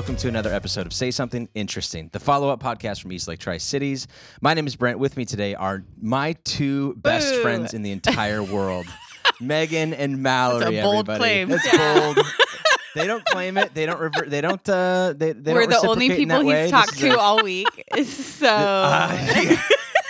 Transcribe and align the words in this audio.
welcome 0.00 0.16
to 0.16 0.28
another 0.28 0.50
episode 0.50 0.86
of 0.86 0.94
Say 0.94 1.10
Something 1.10 1.46
Interesting, 1.54 2.08
the 2.14 2.18
follow 2.20 2.48
up 2.48 2.62
podcast 2.62 3.02
from 3.02 3.12
East 3.12 3.28
Lake 3.28 3.38
Tri 3.38 3.58
Cities. 3.58 4.06
My 4.40 4.54
name 4.54 4.66
is 4.66 4.74
Brent. 4.74 4.98
With 4.98 5.14
me 5.14 5.26
today 5.26 5.54
are 5.54 5.84
my 6.00 6.32
two 6.44 6.94
best 6.94 7.34
Boo. 7.34 7.42
friends 7.42 7.74
in 7.74 7.82
the 7.82 7.90
entire 7.90 8.42
world, 8.42 8.86
Megan 9.42 9.92
and 9.92 10.22
Mallory. 10.22 10.60
That's 10.60 10.70
a 10.78 10.80
bold 10.80 11.10
everybody. 11.10 11.18
claim. 11.18 11.48
That's 11.50 11.76
bold. 11.76 12.18
They 12.94 13.06
don't 13.06 13.24
claim 13.26 13.58
it. 13.58 13.72
They 13.74 13.84
don't. 13.86 14.00
Rever- 14.00 14.24
they 14.26 14.40
don't. 14.40 14.68
Uh, 14.68 15.12
they, 15.16 15.30
they 15.32 15.52
We're 15.52 15.66
don't 15.66 15.82
the 15.82 15.88
only 15.88 16.08
people 16.08 16.40
he's 16.48 16.70
talked 16.70 16.98
to 16.98 17.10
a- 17.10 17.18
all 17.18 17.42
week. 17.44 17.68
So 18.02 18.48
Uh, 18.48 19.56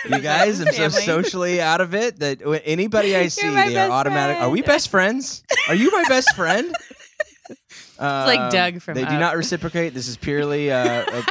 you 0.09 0.19
guys, 0.19 0.61
I'm 0.61 0.71
so 0.71 0.87
socially 0.87 1.59
out 1.61 1.81
of 1.81 1.93
it 1.93 2.19
that 2.21 2.41
anybody 2.63 3.15
I 3.17 3.27
see, 3.27 3.47
they 3.49 3.77
are 3.77 3.91
automatic. 3.91 4.37
Are 4.37 4.49
we 4.49 4.61
best 4.61 4.87
friends? 4.89 5.43
Are 5.67 5.75
you 5.75 5.91
my 5.91 6.05
best 6.07 6.33
friend? 6.33 6.73
Um, 8.01 8.25
like 8.25 8.51
Doug 8.51 8.81
from 8.81 8.95
They 8.95 9.05
do 9.05 9.17
not 9.19 9.37
reciprocate. 9.37 9.93
This 9.93 10.07
is 10.07 10.17
purely 10.17 10.71
uh, 10.71 10.77
uh, 11.11 11.21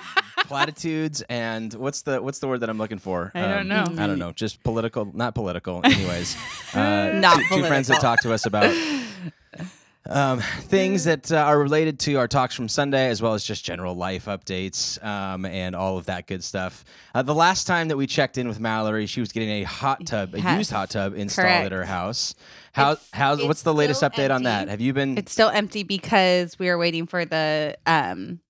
platitudes 0.45 1.23
and 1.28 1.73
what's 1.74 2.02
the 2.02 2.23
what's 2.23 2.38
the 2.38 2.47
word 2.48 2.61
that 2.61 2.70
I'm 2.70 2.78
looking 2.78 2.98
for? 2.98 3.33
Um, 3.34 3.45
I 3.45 3.55
don't 3.55 3.69
know. 3.69 3.84
I 3.98 4.06
don't 4.06 4.19
know. 4.19 4.33
Just 4.33 4.62
political, 4.62 5.05
not 5.12 5.34
political. 5.34 5.80
Anyways, 5.84 6.37
uh, 6.75 7.12
Not 7.14 7.38
two, 7.38 7.56
two 7.56 7.64
friends 7.64 7.88
that 7.88 8.01
political. 8.01 8.01
talk 8.01 8.20
to 8.23 8.33
us 8.33 8.47
about 8.47 8.73
um, 10.10 10.41
things 10.41 11.05
that 11.05 11.30
uh, 11.32 11.37
are 11.37 11.59
related 11.59 11.98
to 12.00 12.14
our 12.16 12.27
talks 12.28 12.55
from 12.55 12.69
Sunday, 12.69 13.09
as 13.09 13.23
well 13.23 13.34
as 13.34 13.45
just 13.45 13.64
general 13.64 13.95
life 13.95 14.27
updates 14.27 15.02
um, 15.05 15.46
and 15.46 15.74
all 15.77 15.96
of 15.98 16.06
that 16.06 16.27
good 16.27 16.42
stuff. 16.45 16.84
Uh, 17.14 17.23
the 17.23 17.34
last 17.34 17.66
time 17.66 17.88
that 17.88 17.96
we 17.96 18.06
checked 18.06 18.36
in 18.36 18.48
with 18.48 18.59
Mallory, 18.60 19.06
she 19.06 19.20
was 19.20 19.30
getting 19.33 19.50
a 19.50 19.62
hot 19.62 20.05
tub, 20.06 20.34
a 20.34 20.41
Yes. 20.41 20.59
used 20.59 20.70
hot 20.73 20.91
tub 20.91 21.14
installed 21.14 21.46
Correct. 21.46 21.66
at 21.66 21.73
her 21.73 21.84
house. 21.84 22.34
How 22.73 22.92
It's- 22.92 23.09
how 23.12 23.33
it's 23.34 23.42
what's 23.45 23.62
the 23.62 23.74
latest 23.74 24.02
update 24.02 24.34
on 24.34 24.42
that? 24.44 24.69
Have 24.69 24.81
you 24.81 24.92
been? 24.92 25.16
it's 25.16 25.33
still 25.33 25.48
empty 25.48 25.83
because 25.84 26.58
we 26.58 26.69
are 26.69 26.77
waiting 26.78 27.06
for 27.06 27.25
the 27.25 27.77
um 27.86 28.41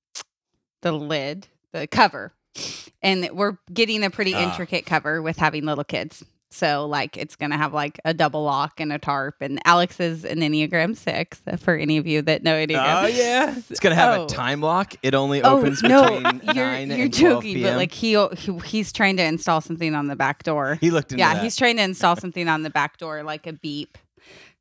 the 0.82 0.92
lid, 0.92 1.46
the 1.72 1.86
cover. 1.86 2.32
And 3.02 3.28
we're 3.32 3.58
getting 3.72 4.02
a 4.02 4.10
pretty 4.10 4.34
Ah. 4.34 4.50
intricate 4.50 4.84
cover 4.86 5.22
with 5.22 5.36
having 5.38 5.64
little 5.64 5.84
kids. 5.84 6.24
So 6.52 6.86
like 6.86 7.16
it's 7.16 7.36
gonna 7.36 7.56
have 7.56 7.72
like 7.72 8.00
a 8.04 8.12
double 8.12 8.42
lock 8.42 8.80
and 8.80 8.92
a 8.92 8.98
tarp. 8.98 9.36
And 9.40 9.60
Alex 9.64 10.00
is 10.00 10.24
an 10.24 10.40
Enneagram 10.40 10.96
six 10.96 11.40
for 11.58 11.76
any 11.76 11.96
of 11.96 12.06
you 12.08 12.22
that 12.22 12.42
know 12.42 12.54
Enneagram. 12.54 13.04
Oh 13.04 13.06
yeah, 13.06 13.54
it's 13.70 13.78
gonna 13.80 13.94
have 13.94 14.18
Oh. 14.20 14.24
a 14.24 14.28
time 14.28 14.60
lock. 14.60 14.94
It 15.02 15.14
only 15.14 15.42
Oh 15.42 15.58
opens 15.58 15.82
no, 15.82 16.02
between 16.20 16.40
you're, 16.54 16.54
nine 16.54 16.88
you're 16.90 16.98
and 17.02 17.14
twelve 17.14 17.34
joking, 17.44 17.54
p.m. 17.54 17.70
but 17.72 17.76
like 17.76 17.92
he, 17.92 18.16
he 18.36 18.58
he's 18.66 18.92
trying 18.92 19.16
to 19.18 19.22
install 19.24 19.60
something 19.60 19.94
on 19.94 20.08
the 20.08 20.16
back 20.16 20.42
door. 20.42 20.76
he 20.80 20.90
looked 20.90 21.12
into 21.12 21.20
yeah, 21.20 21.34
that. 21.34 21.42
he's 21.44 21.54
trying 21.56 21.76
to 21.76 21.82
install 21.82 22.16
something 22.16 22.48
on 22.48 22.62
the 22.62 22.70
back 22.70 22.96
door, 22.98 23.22
like 23.22 23.46
a 23.46 23.52
beep, 23.52 23.96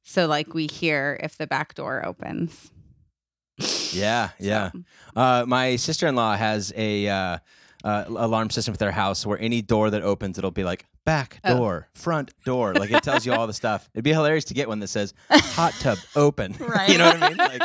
so 0.04 0.28
like 0.28 0.54
we 0.54 0.67
hear 0.67 1.20
if 1.23 1.38
the 1.38 1.48
back 1.48 1.73
door 1.73 2.06
opens. 2.06 2.70
Yeah, 3.92 4.30
yeah. 4.40 4.72
So, 4.72 4.84
Uh, 5.16 5.45
my 5.48 5.76
sister 5.76 6.08
in 6.08 6.16
law 6.16 6.36
has 6.36 6.72
a 6.78 7.08
uh, 7.08 7.38
uh, 7.84 8.06
alarm 8.08 8.50
system 8.52 8.72
with 8.73 8.80
their 8.80 8.92
house 8.92 9.26
where 9.26 9.40
any 9.40 9.62
door 9.62 9.90
that 9.90 10.02
opens, 10.04 10.38
it'll 10.38 10.52
be 10.52 10.64
like 10.64 10.86
back 11.09 11.39
Oh. 11.43 11.57
door, 11.57 11.88
front 11.93 12.33
door. 12.45 12.73
Like 12.75 12.91
it 12.91 13.03
tells 13.03 13.25
you 13.25 13.33
all 13.33 13.47
the 13.47 13.53
stuff. 13.63 13.89
It'd 13.93 14.03
be 14.03 14.13
hilarious 14.13 14.45
to 14.45 14.53
get 14.53 14.67
one 14.67 14.79
that 14.79 14.89
says 14.89 15.13
hot 15.31 15.73
tub 15.79 15.97
open. 16.15 16.55
Right. 16.59 16.89
you 16.91 16.97
know 16.99 17.07
what 17.09 17.23
I 17.23 17.27
mean? 17.29 17.38
Like, 17.38 17.61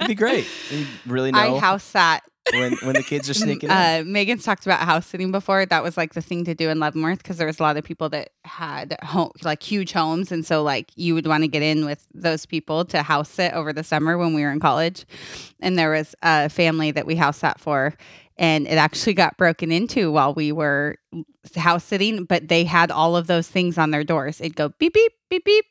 it'd 0.00 0.08
be 0.08 0.14
great. 0.14 0.46
You 0.70 0.86
really 1.06 1.32
know 1.32 1.56
I 1.56 1.58
house 1.58 1.84
sat. 1.84 2.22
when 2.52 2.72
when 2.82 2.94
the 2.94 3.02
kids 3.02 3.28
are 3.30 3.34
sneaking 3.34 3.70
in. 3.70 3.76
Uh, 3.76 4.02
Megan's 4.04 4.44
talked 4.44 4.66
about 4.66 4.80
house 4.80 5.06
sitting 5.06 5.30
before. 5.30 5.64
That 5.66 5.82
was 5.82 5.96
like 5.96 6.14
the 6.14 6.20
thing 6.22 6.44
to 6.46 6.54
do 6.54 6.68
in 6.68 6.78
Leavenworth 6.80 7.18
because 7.18 7.36
there 7.38 7.46
was 7.46 7.60
a 7.60 7.62
lot 7.62 7.76
of 7.76 7.84
people 7.84 8.08
that 8.10 8.30
had 8.44 8.96
home, 9.02 9.30
like 9.44 9.62
huge 9.62 9.92
homes, 9.92 10.32
and 10.32 10.44
so 10.44 10.62
like 10.62 10.90
you 10.96 11.14
would 11.14 11.26
want 11.26 11.44
to 11.44 11.48
get 11.48 11.62
in 11.62 11.84
with 11.86 12.04
those 12.14 12.46
people 12.46 12.84
to 12.86 13.02
house 13.02 13.28
sit 13.30 13.52
over 13.52 13.72
the 13.72 13.84
summer 13.84 14.18
when 14.18 14.34
we 14.34 14.42
were 14.42 14.50
in 14.52 14.58
college. 14.60 15.04
And 15.60 15.78
there 15.78 15.90
was 15.90 16.14
a 16.22 16.48
family 16.48 16.90
that 16.92 17.06
we 17.06 17.14
house 17.16 17.38
sat 17.38 17.60
for, 17.60 17.94
and 18.40 18.66
it 18.66 18.76
actually 18.76 19.14
got 19.14 19.36
broken 19.36 19.70
into 19.70 20.10
while 20.10 20.34
we 20.34 20.50
were 20.50 20.96
house 21.54 21.84
sitting. 21.84 22.24
But 22.24 22.48
they 22.48 22.64
had 22.64 22.90
all 22.90 23.16
of 23.16 23.28
those 23.28 23.46
things 23.46 23.78
on 23.78 23.92
their 23.92 24.02
doors. 24.02 24.40
It'd 24.40 24.56
go 24.56 24.70
beep 24.80 24.94
beep 24.94 25.12
beep 25.28 25.44
beep, 25.44 25.64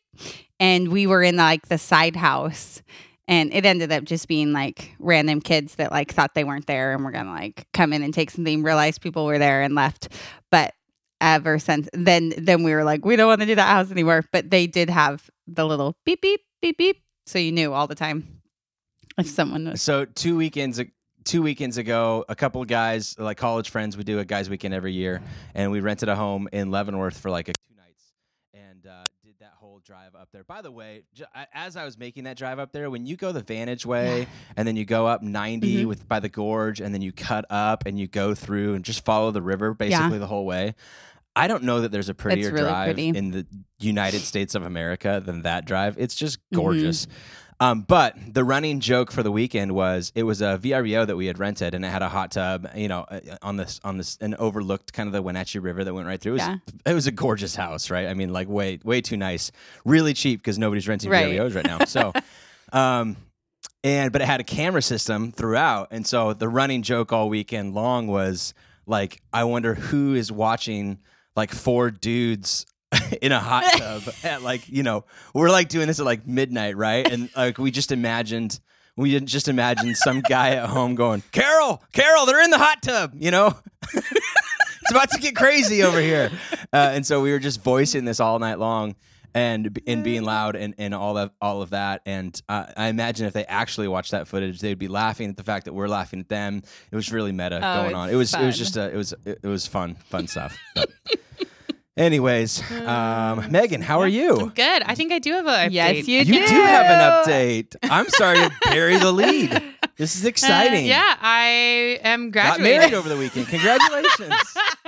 and 0.60 0.88
we 0.90 1.06
were 1.08 1.24
in 1.24 1.36
like 1.36 1.68
the 1.68 1.78
side 1.78 2.16
house 2.16 2.82
and 3.30 3.54
it 3.54 3.64
ended 3.64 3.92
up 3.92 4.04
just 4.04 4.28
being 4.28 4.52
like 4.52 4.96
random 5.00 5.40
kids 5.40 5.76
that 5.76 5.92
like 5.92 6.12
thought 6.12 6.34
they 6.34 6.44
weren't 6.44 6.66
there 6.68 6.94
and 6.94 7.06
were 7.06 7.12
gonna 7.12 7.32
like 7.32 7.68
come 7.74 7.94
in 7.94 8.04
and 8.04 8.14
take 8.14 8.32
something 8.32 8.64
realized 8.64 9.02
people 9.02 9.26
were 9.26 9.38
there 9.40 9.62
and 9.62 9.76
left 9.76 10.10
but 10.52 10.74
ever 11.22 11.60
since 11.60 11.88
then 11.94 12.34
then 12.38 12.64
we 12.64 12.74
were 12.74 12.84
like 12.84 13.06
we 13.06 13.16
don't 13.16 13.28
want 13.28 13.40
to 13.40 13.46
do 13.46 13.56
that 13.56 13.68
house 13.68 13.92
anymore 13.92 14.24
but 14.32 14.50
they 14.50 14.68
did 14.68 14.90
have 14.90 15.30
the 15.48 15.66
little 15.66 15.96
beep 16.06 16.22
beep 16.22 16.42
beep 16.62 16.78
beep 16.78 16.98
so 17.26 17.38
you 17.38 17.52
knew 17.52 17.72
all 17.72 17.88
the 17.88 17.96
time 17.96 18.42
if 19.18 19.28
someone 19.28 19.70
was 19.70 19.82
So 19.82 20.06
two 20.06 20.38
weekends 20.38 20.82
two 21.24 21.42
weekends 21.42 21.78
ago, 21.78 22.26
a 22.30 22.36
couple 22.36 22.62
of 22.62 22.68
guys, 22.68 23.16
like 23.20 23.38
college 23.38 23.70
friends, 23.70 23.98
we 23.98 24.04
do 24.04 24.20
a 24.20 24.26
guys 24.26 24.50
weekend 24.50 24.74
every 24.74 24.94
year, 24.94 25.22
and 25.54 25.72
we 25.72 25.80
rented 25.80 26.10
a 26.10 26.16
home 26.16 26.48
in 26.52 26.72
Leavenworth 26.72 27.18
for 27.20 27.30
like 27.30 27.50
a 27.50 27.54
two 27.54 27.76
nights, 27.78 28.04
and 28.54 28.86
uh, 28.88 29.06
did 29.24 29.36
that 29.40 29.54
whole 29.60 29.80
drive 29.84 30.16
up 30.16 30.30
there. 30.32 30.44
By 30.44 30.62
the 30.62 30.72
way, 30.72 31.04
j- 31.14 31.26
as 31.54 31.76
I 31.76 31.86
was 31.86 31.98
making 31.98 32.24
that 32.26 32.38
drive 32.38 32.60
up 32.60 32.72
there, 32.72 32.90
when 32.90 33.06
you 33.06 33.16
go 33.18 33.32
the 33.32 33.42
Vantage 33.44 33.86
Way, 33.86 34.28
and 34.58 34.68
then 34.68 34.76
you 34.76 34.86
go 34.86 35.08
up 35.08 35.22
90 35.22 35.84
Mhm. 35.84 35.88
with 35.88 36.08
by 36.08 36.20
the 36.20 36.30
gorge, 36.30 36.80
and 36.82 36.94
then 36.94 37.02
you 37.02 37.12
cut 37.12 37.46
up 37.50 37.86
and 37.86 38.00
you 38.00 38.08
go 38.08 38.34
through 38.34 38.74
and 38.76 38.84
just 38.86 39.04
follow 39.06 39.32
the 39.32 39.42
river 39.42 39.74
basically 39.74 40.18
the 40.20 40.28
whole 40.28 40.46
way. 40.46 40.76
I 41.36 41.48
don't 41.48 41.64
know 41.64 41.82
that 41.82 41.92
there's 41.92 42.10
a 42.10 42.14
prettier 42.14 42.52
really 42.52 42.64
drive 42.68 42.88
pretty. 42.96 43.10
in 43.10 43.32
the 43.32 43.48
United 43.80 44.20
States 44.22 44.56
of 44.56 44.64
America 44.66 45.22
than 45.24 45.44
that 45.44 45.64
drive. 45.66 45.96
It's 45.98 46.16
just 46.16 46.40
Mhm. 46.52 46.56
gorgeous. 46.58 47.08
Um, 47.62 47.82
but 47.82 48.16
the 48.34 48.46
running 48.46 48.80
joke 48.80 49.12
for 49.12 49.22
the 49.22 49.32
weekend 49.32 49.74
was 49.76 50.14
it 50.16 50.24
was 50.24 50.42
a 50.42 50.58
VRBO 50.62 51.06
that 51.06 51.18
we 51.18 51.26
had 51.26 51.40
rented, 51.40 51.74
and 51.74 51.84
it 51.84 51.90
had 51.90 52.02
a 52.02 52.08
hot 52.08 52.32
tub, 52.32 52.68
you 52.74 52.88
know, 52.88 53.02
uh, 53.02 53.20
on 53.42 53.58
this 53.58 53.82
on 53.84 53.98
this 53.98 54.18
and 54.22 54.34
overlooked 54.36 54.94
kind 54.94 55.08
of 55.08 55.14
the 55.14 55.22
Wenatchee 55.22 55.60
River 55.60 55.84
that 55.84 55.94
went 55.94 56.08
right 56.08 56.22
through. 56.22 56.34
It 56.34 56.36
was, 56.36 56.42
Yeah. 56.48 56.56
it 56.86 56.94
was 56.94 57.06
a 57.08 57.12
gorgeous 57.12 57.56
house, 57.56 57.90
right? 57.90 58.08
I 58.08 58.14
mean, 58.14 58.32
like 58.32 58.48
way 58.48 58.80
way 58.86 59.02
too 59.02 59.18
nice, 59.18 59.52
really 59.84 60.14
cheap 60.14 60.40
because 60.40 60.58
nobody's 60.58 60.88
renting 60.88 61.10
Right. 61.10 61.26
VRBOs 61.38 61.56
right 61.56 61.66
now. 61.66 61.84
So, 61.86 62.14
um, 62.72 63.18
and 63.84 64.12
but 64.14 64.22
it 64.22 64.26
had 64.26 64.40
a 64.40 64.46
camera 64.46 64.82
system 64.82 65.34
throughout, 65.34 65.90
and 65.92 66.08
so 66.08 66.32
the 66.34 66.48
running 66.48 66.82
joke 66.82 67.12
all 67.12 67.28
weekend 67.28 67.74
long 67.74 68.08
was 68.08 68.54
like, 68.86 69.22
I 69.34 69.44
wonder 69.44 69.74
who 69.76 70.16
is 70.16 70.32
watching 70.32 71.00
like 71.36 71.52
four 71.52 71.92
dudes 71.92 72.66
in 73.22 73.32
a 73.32 73.40
hot 73.40 73.64
tub 73.78 74.04
at 74.24 74.42
like 74.42 74.68
you 74.70 74.84
know 74.84 75.06
we're 75.34 75.50
like 75.50 75.70
doing 75.70 75.88
this 75.88 76.00
at 76.00 76.06
like 76.06 76.26
midnight 76.28 76.76
right? 76.78 77.10
And 77.10 77.30
like 77.36 77.58
we 77.58 77.72
just 77.72 77.92
imagined 77.92 78.60
we 78.96 79.12
didn't 79.12 79.30
just 79.30 79.48
imagined 79.48 79.96
some 79.96 80.22
guy 80.22 80.56
at 80.56 80.68
home 80.70 80.96
going 80.96 81.24
carol 81.32 81.84
carol 81.94 82.26
they're 82.26 82.44
in 82.44 82.50
the 82.50 82.58
hot 82.58 82.82
tub 82.82 83.14
you 83.16 83.32
know? 83.32 83.58
It's 84.82 84.92
about 84.92 85.12
to 85.12 85.20
get 85.20 85.36
crazy 85.36 85.84
over 85.84 86.00
here. 86.00 86.32
Uh, 86.74 86.78
and 86.94 87.06
so 87.06 87.22
we 87.22 87.32
were 87.32 87.38
just 87.38 87.62
voicing 87.64 88.06
this 88.06 88.20
all 88.20 88.40
night 88.40 88.58
long 88.58 88.96
and 89.36 89.80
and 89.86 90.04
being 90.04 90.24
loud 90.24 90.56
and, 90.56 90.74
and 90.80 90.96
all 90.96 91.16
of 91.16 91.30
all 91.40 91.62
of 91.62 91.70
that. 91.72 92.02
And 92.08 92.42
uh, 92.50 92.66
I 92.76 92.88
imagine 92.88 93.28
if 93.28 93.34
they 93.34 93.46
actually 93.46 93.88
watched 93.88 94.12
that 94.12 94.28
footage 94.28 94.62
they'd 94.62 94.80
be 94.80 94.88
laughing 94.88 95.30
at 95.30 95.38
the 95.38 95.44
fact 95.44 95.66
that 95.66 95.74
we're 95.74 95.88
laughing 95.90 96.22
at 96.22 96.30
them. 96.30 96.64
It 96.92 96.96
was 96.96 97.12
really 97.12 97.32
meta 97.32 97.58
Oh, 97.58 97.84
going 97.84 97.94
on. 97.94 98.10
It 98.10 98.16
was 98.16 98.34
it 98.34 98.44
was 98.44 98.58
just 98.58 98.78
a, 98.78 98.92
it 98.92 98.96
was 98.96 99.14
it 99.26 99.44
was 99.44 99.68
fun 99.68 99.94
fun 100.10 100.26
stuff 100.26 100.58
anyways 102.00 102.64
um, 102.88 103.46
Megan 103.52 103.82
how 103.82 104.00
are 104.00 104.08
you 104.08 104.32
I'm 104.40 104.50
good. 104.50 104.82
I 104.84 104.96
think 104.96 105.12
I 105.12 105.20
do 105.20 105.34
have 105.34 105.46
a 105.46 105.50
update. 105.50 105.72
yes 105.72 106.08
you, 106.08 106.24
do. 106.26 106.34
you 106.34 106.48
do 106.48 106.56
have 106.56 106.86
an 106.96 107.02
update. 107.12 107.76
I'm 107.84 108.08
sorry 108.10 108.38
to 108.40 108.52
bury 108.66 108.98
the 108.98 109.12
lead. 109.12 109.52
This 109.98 110.16
is 110.16 110.24
Uh, 110.26 110.30
exciting. 110.30 110.86
yeah, 110.86 111.18
I 111.22 112.00
am 112.04 112.32
Got 112.32 112.62
married 112.62 112.94
over 112.94 113.10
the 113.10 113.18
weekend. 113.18 113.48
Congratulations. 113.48 114.34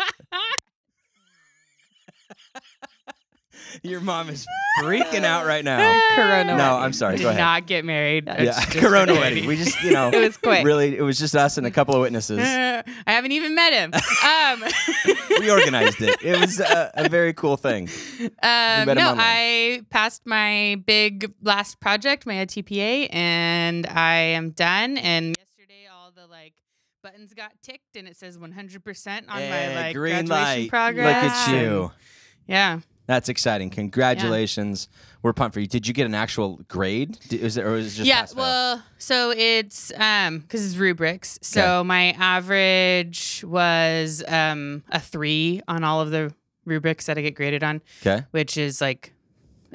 Your 3.84 4.02
mom 4.02 4.30
is 4.30 4.46
freaking 4.82 5.24
out 5.24 5.46
right 5.46 5.64
now. 5.64 5.78
corona 6.16 6.44
No, 6.46 6.58
wedding. 6.58 6.84
I'm 6.84 6.94
sorry. 6.94 7.18
Did 7.18 7.24
Go 7.24 7.30
ahead. 7.30 7.40
not 7.40 7.68
get 7.68 7.86
married. 7.86 8.26
It's 8.28 8.40
yeah, 8.58 8.66
just 8.66 8.72
Corona 8.78 9.14
wedding. 9.14 9.46
We 9.48 9.56
just, 9.58 9.82
you 9.84 9.92
know, 9.92 10.10
it 10.14 10.20
was 10.20 10.38
quick 10.38 10.66
really, 10.66 10.98
it 10.98 11.02
was 11.02 11.18
just 11.20 11.36
us 11.36 11.58
and 11.58 11.66
a 11.68 11.72
couple 11.72 11.96
of 11.96 12.02
witnesses. 12.02 12.40
I 12.42 12.84
haven't 13.06 13.32
even 13.32 13.56
met 13.56 13.74
him. 13.74 13.92
Um, 13.94 14.64
we 15.40 15.50
organized 15.52 16.02
it. 16.02 16.22
It 16.24 16.40
was 16.40 16.60
a, 16.60 16.92
a 16.96 17.10
very 17.10 17.34
cool 17.34 17.58
thing. 17.58 17.90
um, 18.22 18.30
no. 18.86 19.16
I 19.18 19.82
passed 19.90 20.24
my 20.26 20.82
big 20.86 21.32
last 21.42 21.80
project, 21.80 22.26
my 22.26 22.34
TPA, 22.46 23.14
and 23.14 23.86
I 23.88 24.14
am 24.16 24.52
done. 24.52 24.98
And 24.98 25.36
yesterday, 25.38 25.88
all 25.92 26.12
the 26.16 26.28
like 26.28 26.54
buttons 27.04 27.34
got 27.34 27.52
ticked, 27.62 27.96
and 27.96 28.08
it 28.08 28.16
says 28.18 28.38
100% 28.38 29.24
on 29.30 29.42
Eh, 29.42 29.50
my 29.50 29.82
like 29.82 29.96
green 29.96 30.26
graduation 30.26 30.30
light. 30.30 30.70
progress. 30.70 31.24
Look 31.24 31.32
at 31.34 31.50
and- 31.50 31.62
you. 31.62 31.92
Yeah. 32.48 32.80
That's 33.12 33.28
exciting. 33.28 33.70
Congratulations. 33.72 34.88
We're 35.22 35.34
pumped 35.34 35.54
for 35.54 35.60
you. 35.60 35.68
Did 35.68 35.86
you 35.86 35.94
get 35.94 36.06
an 36.06 36.16
actual 36.16 36.62
grade? 36.70 37.20
Did, 37.28 37.42
was 37.44 37.58
it, 37.58 37.66
or 37.66 37.72
was 37.72 37.88
it 37.88 37.98
just 37.98 38.08
yeah, 38.08 38.22
pass 38.22 38.34
well, 38.34 38.82
so 39.00 39.34
it's 39.36 39.92
um 39.98 40.40
because 40.40 40.66
it's 40.66 40.78
rubrics. 40.78 41.38
So 41.42 41.80
Okay. 41.80 41.88
my 41.88 42.12
average 42.12 43.44
was 43.46 44.24
um 44.30 44.84
a 44.90 45.02
three 45.02 45.60
on 45.68 45.84
all 45.84 46.00
of 46.00 46.12
the 46.12 46.34
rubrics 46.64 47.08
that 47.08 47.18
I 47.18 47.22
get 47.22 47.36
graded 47.36 47.66
on, 47.66 47.82
okay. 48.02 48.24
which 48.32 48.56
is 48.56 48.80
like 48.80 49.12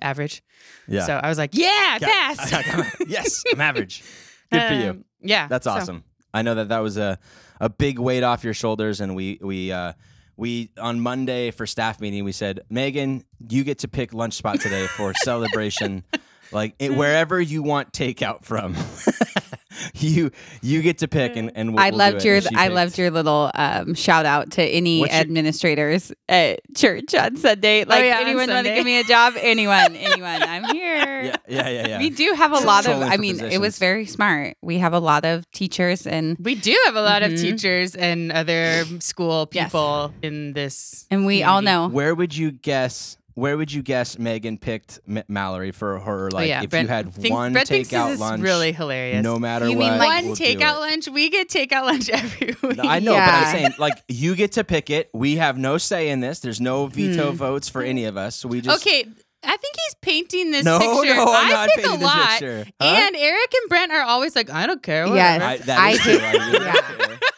average. 0.01 0.43
Yeah. 0.89 1.05
So 1.05 1.21
I 1.23 1.29
was 1.29 1.37
like, 1.37 1.51
yeah, 1.53 1.67
I 1.69 1.99
Yeah. 2.01 2.35
passed. 2.35 2.97
yes, 3.07 3.45
I'm 3.53 3.61
average. 3.61 4.03
Good 4.51 4.63
for 4.67 4.75
you. 4.75 4.91
Um, 4.91 5.05
Yeah, 5.21 5.47
That's 5.47 5.65
so- 5.65 5.73
awesome. 5.73 6.05
I 6.33 6.41
know 6.41 6.55
that 6.55 6.71
that 6.71 6.79
was 6.79 6.97
a 6.97 7.19
a 7.61 7.69
big 7.69 7.99
weight 7.99 8.23
off 8.23 8.45
your 8.45 8.55
shoulders, 8.55 9.03
and 9.03 9.15
we 9.15 9.39
we. 9.43 9.73
Uh, 9.73 9.93
we 10.37 10.71
on 10.79 11.01
Monday 11.01 11.51
for 11.51 11.67
staff 11.67 12.01
meeting 12.01 12.25
we 12.25 12.33
said 12.33 12.61
Megan 12.69 13.25
you 13.49 13.65
get 13.65 13.79
to 13.79 13.89
pick 13.89 14.13
lunch 14.13 14.35
spot 14.35 14.61
today 14.61 14.87
for 14.87 15.13
celebration. 15.23 16.05
Like 16.53 16.75
it, 16.79 16.93
mm. 16.93 16.97
wherever 16.97 17.41
you 17.41 17.63
want 17.63 17.93
takeout 17.93 18.45
from 18.45 18.75
you 19.95 20.31
you 20.63 20.83
get 20.83 20.99
to 20.99 21.09
pick 21.09 21.37
and, 21.37 21.51
and 21.55 21.75
we'll, 21.75 21.81
I 21.83 21.91
we'll 21.91 21.93
do 21.93 21.97
loved 21.99 22.17
it. 22.17 22.25
your 22.25 22.37
I 22.37 22.65
picked. 22.67 22.75
loved 22.75 22.99
your 22.99 23.11
little 23.11 23.51
um, 23.55 23.95
shout 23.95 24.27
out 24.27 24.51
to 24.53 24.63
any 24.63 25.01
What's 25.01 25.13
your- 25.13 25.21
administrators 25.21 26.13
at 26.29 26.61
church 26.77 27.15
on 27.15 27.37
Sunday. 27.37 27.85
Like 27.85 28.05
yeah, 28.05 28.17
on 28.17 28.23
anyone 28.23 28.49
want 28.51 28.67
to 28.67 28.75
give 28.75 28.85
me 28.85 29.01
a 29.01 29.05
job? 29.05 29.35
Anyone, 29.41 29.97
anyone. 29.97 30.43
I'm 30.43 30.65
here. 30.75 31.23
yeah 31.49 31.69
yeah 31.69 31.69
yeah 31.69 31.87
yeah 31.89 31.99
We 31.99 32.11
do 32.11 32.33
have 32.37 32.53
a 32.53 32.59
lot 32.59 32.87
of. 32.89 33.01
I 33.03 33.17
mean, 33.17 33.41
it 33.41 33.59
was 33.61 33.79
very 33.79 34.07
smart. 34.07 34.57
We 34.63 34.79
have 34.79 34.93
a 34.93 34.99
lot 35.01 35.25
of 35.25 35.49
teachers 35.53 36.07
and 36.07 36.37
We 36.41 36.55
do 36.55 36.77
have 36.87 36.97
a 36.97 37.03
lot 37.03 37.23
Mhm. 37.23 37.35
of 37.35 37.41
teachers 37.41 37.95
and 37.95 38.33
other 38.33 38.85
school 39.01 39.49
Yes. 39.53 39.67
people 39.67 40.13
in 40.23 40.53
this. 40.53 41.07
and 41.11 41.27
we 41.27 41.43
all 41.43 41.63
know. 41.63 41.89
Where 41.89 42.15
would 42.15 42.37
you 42.37 42.51
guess? 42.53 43.17
Where 43.37 43.57
would 43.59 43.71
you 43.71 43.83
guess 43.83 44.19
Megan 44.19 44.57
picked 44.59 44.99
M- 45.07 45.23
Mallory 45.29 45.71
for 45.71 45.99
her? 46.01 46.31
Like, 46.31 46.45
oh, 46.45 46.49
yeah. 46.49 46.63
if 46.63 46.71
Brent 46.71 46.89
you 46.89 46.95
had 46.95 47.13
think- 47.15 47.33
one 47.35 47.53
Brent 47.53 47.69
thinks 47.69 47.91
takeout 47.91 48.07
this 48.07 48.15
is 48.15 48.21
lunch, 48.21 48.43
really 48.43 48.73
hilarious. 48.73 49.23
no 49.23 49.39
matter 49.39 49.69
You 49.69 49.77
what, 49.77 49.91
mean 49.91 49.99
like- 49.99 50.09
one 50.09 50.25
we'll 50.27 50.35
do 50.37 50.45
takeout 50.45 50.81
lunch. 50.81 51.07
We 51.09 51.29
get 51.31 51.49
takeout 51.49 51.85
lunch 51.85 52.09
every 52.11 52.57
week. 52.63 52.79
I 52.83 52.99
know, 52.99 53.13
but 53.13 53.21
I'm 53.23 53.53
saying 53.55 53.71
like 53.79 54.03
you 54.09 54.35
get 54.37 54.53
to 54.53 54.65
pick 54.65 54.89
it. 54.91 55.11
We 55.13 55.37
have 55.37 55.59
no 55.59 55.77
say 55.79 56.09
in 56.09 56.21
this. 56.21 56.41
There's 56.41 56.61
no 56.63 56.87
veto 56.87 57.31
Hmm. 57.31 57.37
votes 57.37 57.69
for 57.69 57.83
any 57.83 58.07
of 58.07 58.17
us. 58.17 58.37
So 58.37 58.49
we 58.49 58.61
just 58.63 58.85
okay, 58.87 59.05
I 59.45 59.57
think 59.59 59.75
he's 59.85 59.95
painting 60.01 60.51
this 60.51 60.65
No, 60.65 60.79
picture. 60.79 61.15
no, 61.15 61.25
I'm 61.33 61.47
I 61.47 61.51
not 61.53 61.69
pick 61.69 61.85
painting 61.85 61.95
a 61.95 61.99
this 61.99 62.07
lot, 62.07 62.29
picture. 62.31 62.67
Huh? 62.81 62.87
and 63.07 63.17
Eric 63.17 63.55
and 63.55 63.69
Brent 63.69 63.93
are 63.93 64.03
always 64.03 64.35
like, 64.35 64.49
I 64.51 64.67
don't 64.67 64.83
care. 64.83 65.07
Yes. 65.09 65.41
whatever." 65.41 65.45
I, 65.45 65.57
that 65.67 65.79
I 65.79 65.91
is 65.91 65.99
true. 66.01 66.19
I 66.21 66.33
really 66.33 66.65
yeah. 66.65 66.73
don't 66.73 66.85
care. 67.09 67.19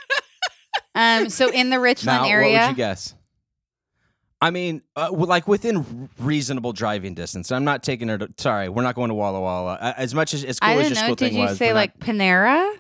Um, 0.94 1.28
so 1.28 1.48
in 1.52 1.70
the 1.70 1.78
Richland 1.78 2.06
Mal, 2.16 2.22
what 2.22 2.30
area, 2.30 2.60
would 2.62 2.70
you 2.70 2.74
guess? 2.76 3.14
I 4.40 4.50
mean, 4.50 4.82
uh, 4.94 5.10
like 5.12 5.48
within 5.48 6.08
reasonable 6.18 6.72
driving 6.72 7.14
distance. 7.14 7.50
I'm 7.50 7.64
not 7.64 7.82
taking 7.82 8.08
her 8.08 8.18
to. 8.18 8.28
Sorry, 8.38 8.68
we're 8.68 8.82
not 8.84 8.94
going 8.94 9.08
to 9.08 9.14
Walla 9.14 9.40
Walla. 9.40 9.74
Uh, 9.80 9.94
As 9.96 10.14
much 10.14 10.32
as 10.34 10.44
as 10.44 10.60
cool 10.60 10.68
I 10.70 10.74
as 10.74 10.78
don't 10.82 10.84
your 10.90 10.94
know. 10.94 11.02
school 11.02 11.14
Did 11.16 11.28
thing 11.30 11.38
you 11.38 11.44
was, 11.46 11.58
say 11.58 11.66
we're 11.68 11.74
not- 11.74 11.74
like 11.74 11.98
Panera? 11.98 12.76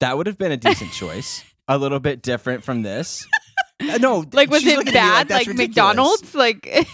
that 0.00 0.16
would 0.16 0.26
have 0.26 0.38
been 0.38 0.52
a 0.52 0.56
decent 0.56 0.92
choice. 0.92 1.44
A 1.66 1.78
little 1.78 2.00
bit 2.00 2.20
different 2.20 2.62
from 2.64 2.82
this. 2.82 3.26
Uh, 3.80 3.98
no, 3.98 4.24
Like 4.32 4.50
was 4.50 4.62
she's 4.62 4.72
it 4.72 4.76
looking 4.78 4.94
at 4.94 5.02
me 5.02 5.08
bad? 5.10 5.28
that's 5.28 5.40
Like, 5.40 5.46
ridiculous. 5.48 5.68
McDonald's? 5.68 6.34
Like 6.34 6.66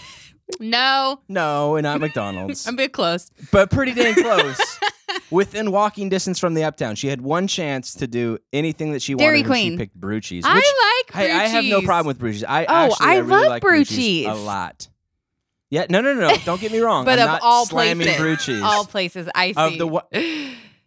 No, 0.59 1.19
No, 1.27 1.75
and 1.75 1.83
not 1.83 1.99
McDonald's, 1.99 2.67
I'm 2.67 2.73
a 2.75 2.77
bit 2.77 2.93
close. 2.93 3.31
but 3.51 3.71
pretty 3.71 3.93
dang 3.93 4.13
close. 4.15 4.59
Within 5.31 5.71
walking 5.71 6.07
distance 6.09 6.39
from 6.39 6.53
the 6.53 6.63
Uptown, 6.63 6.95
she 6.95 7.07
had 7.07 7.21
one 7.21 7.47
chance 7.47 7.93
to 7.95 8.07
do 8.07 8.37
anything 8.53 8.91
that 8.93 9.01
she 9.01 9.13
Dairy 9.13 9.39
wanted. 9.39 9.39
and 9.39 9.47
Queen. 9.51 9.71
She 9.73 9.77
picked 9.77 9.99
Bruchi's. 9.99 10.45
I 10.45 10.55
which- 10.55 10.63
like. 10.63 11.15
Hey, 11.25 11.31
I 11.31 11.47
have 11.47 11.65
no 11.65 11.81
problem 11.81 12.07
with 12.07 12.19
Bruchi's. 12.19 12.43
I 12.45 12.63
Oh, 12.65 12.67
actually, 12.73 13.05
I 13.07 13.13
I, 13.13 13.17
really 13.17 13.29
love 13.41 13.47
like 13.49 13.61
Bruchi's 13.63 14.27
a 14.27 14.33
lot. 14.33 14.87
Yeah, 15.69 15.85
no, 15.89 16.01
no, 16.01 16.13
no, 16.13 16.27
no. 16.29 16.35
Don't 16.45 16.59
get 16.61 16.71
me 16.71 16.79
wrong. 16.79 17.05
but 17.05 17.17
I'm 17.19 17.25
of 17.27 17.31
not 17.33 17.41
all 17.43 17.65
slamming 17.65 18.07
places, 18.07 18.21
Bruchi's. 18.21 18.61
all 18.61 18.85
places, 18.85 19.29
I 19.35 19.51
see. 19.53 19.59
of 19.59 19.77
the 19.77 19.87
wa- 19.87 20.03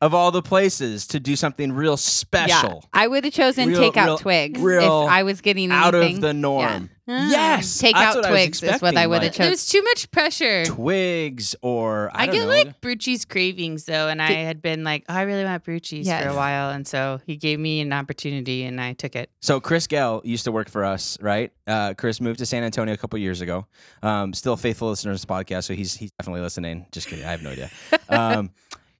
of 0.00 0.12
all 0.14 0.30
the 0.30 0.42
places 0.42 1.06
to 1.08 1.20
do 1.20 1.36
something 1.36 1.72
real 1.72 1.96
special, 1.96 2.80
Yeah, 2.82 2.88
I 3.00 3.06
would 3.08 3.24
have 3.24 3.32
chosen 3.32 3.70
Real- 3.70 3.92
takeout 3.92 4.04
real- 4.06 4.18
twigs 4.18 4.60
real 4.60 5.04
if 5.04 5.10
I 5.10 5.22
was 5.22 5.40
getting 5.40 5.70
out 5.70 5.94
of 5.94 6.20
the 6.20 6.34
norm. 6.34 6.90
Yeah. 7.06 7.28
Yes, 7.28 7.82
Takeout 7.82 7.92
that's 7.92 8.16
what 8.16 8.24
I 8.24 8.30
was 8.30 8.40
Twigs 8.40 8.62
is 8.62 8.82
what 8.82 8.96
I 8.96 9.06
would've 9.06 9.24
like 9.24 9.32
chose. 9.34 9.46
It 9.46 9.50
was 9.50 9.66
too 9.66 9.82
much 9.82 10.10
pressure. 10.10 10.64
Twigs 10.64 11.54
or 11.60 12.10
I, 12.14 12.22
I, 12.22 12.26
don't 12.26 12.34
get 12.34 12.42
know. 12.42 12.48
like 12.48 12.80
Bruchi's 12.80 13.26
cravings 13.26 13.84
though, 13.84 14.08
and 14.08 14.22
I 14.22 14.32
had 14.32 14.62
been 14.62 14.84
like, 14.84 15.04
oh, 15.08 15.14
I 15.14 15.22
really 15.22 15.44
want 15.44 15.64
Bruchi's 15.64 16.08
for 16.08 16.28
a 16.28 16.34
while, 16.34 16.70
and 16.70 16.86
so 16.86 17.20
he 17.26 17.36
gave 17.36 17.60
me 17.60 17.80
an 17.80 17.92
opportunity, 17.92 18.64
and 18.64 18.80
I 18.80 18.94
took 18.94 19.16
it. 19.16 19.30
So 19.42 19.60
Chris 19.60 19.86
Gell 19.86 20.22
used 20.24 20.44
to 20.44 20.52
work 20.52 20.70
for 20.70 20.82
us, 20.84 21.18
right? 21.20 21.52
Uh, 21.66 21.92
Chris 21.94 22.20
moved 22.20 22.38
to 22.38 22.46
San 22.46 22.64
Antonio 22.64 22.94
a 22.94 22.96
couple 22.96 23.18
years 23.18 23.42
ago. 23.42 23.66
Um, 24.02 24.32
still 24.32 24.54
a 24.54 24.56
faithful 24.56 24.88
listener 24.88 25.10
to 25.10 25.14
this 25.14 25.26
podcast, 25.26 25.64
so 25.64 25.74
he's 25.74 25.94
he's 25.94 26.10
definitely 26.12 26.40
listening. 26.40 26.86
Just 26.90 27.08
kidding, 27.08 27.24
I 27.24 27.30
have 27.30 27.42
no 27.42 27.50
idea. 27.50 27.70
Um, 28.08 28.50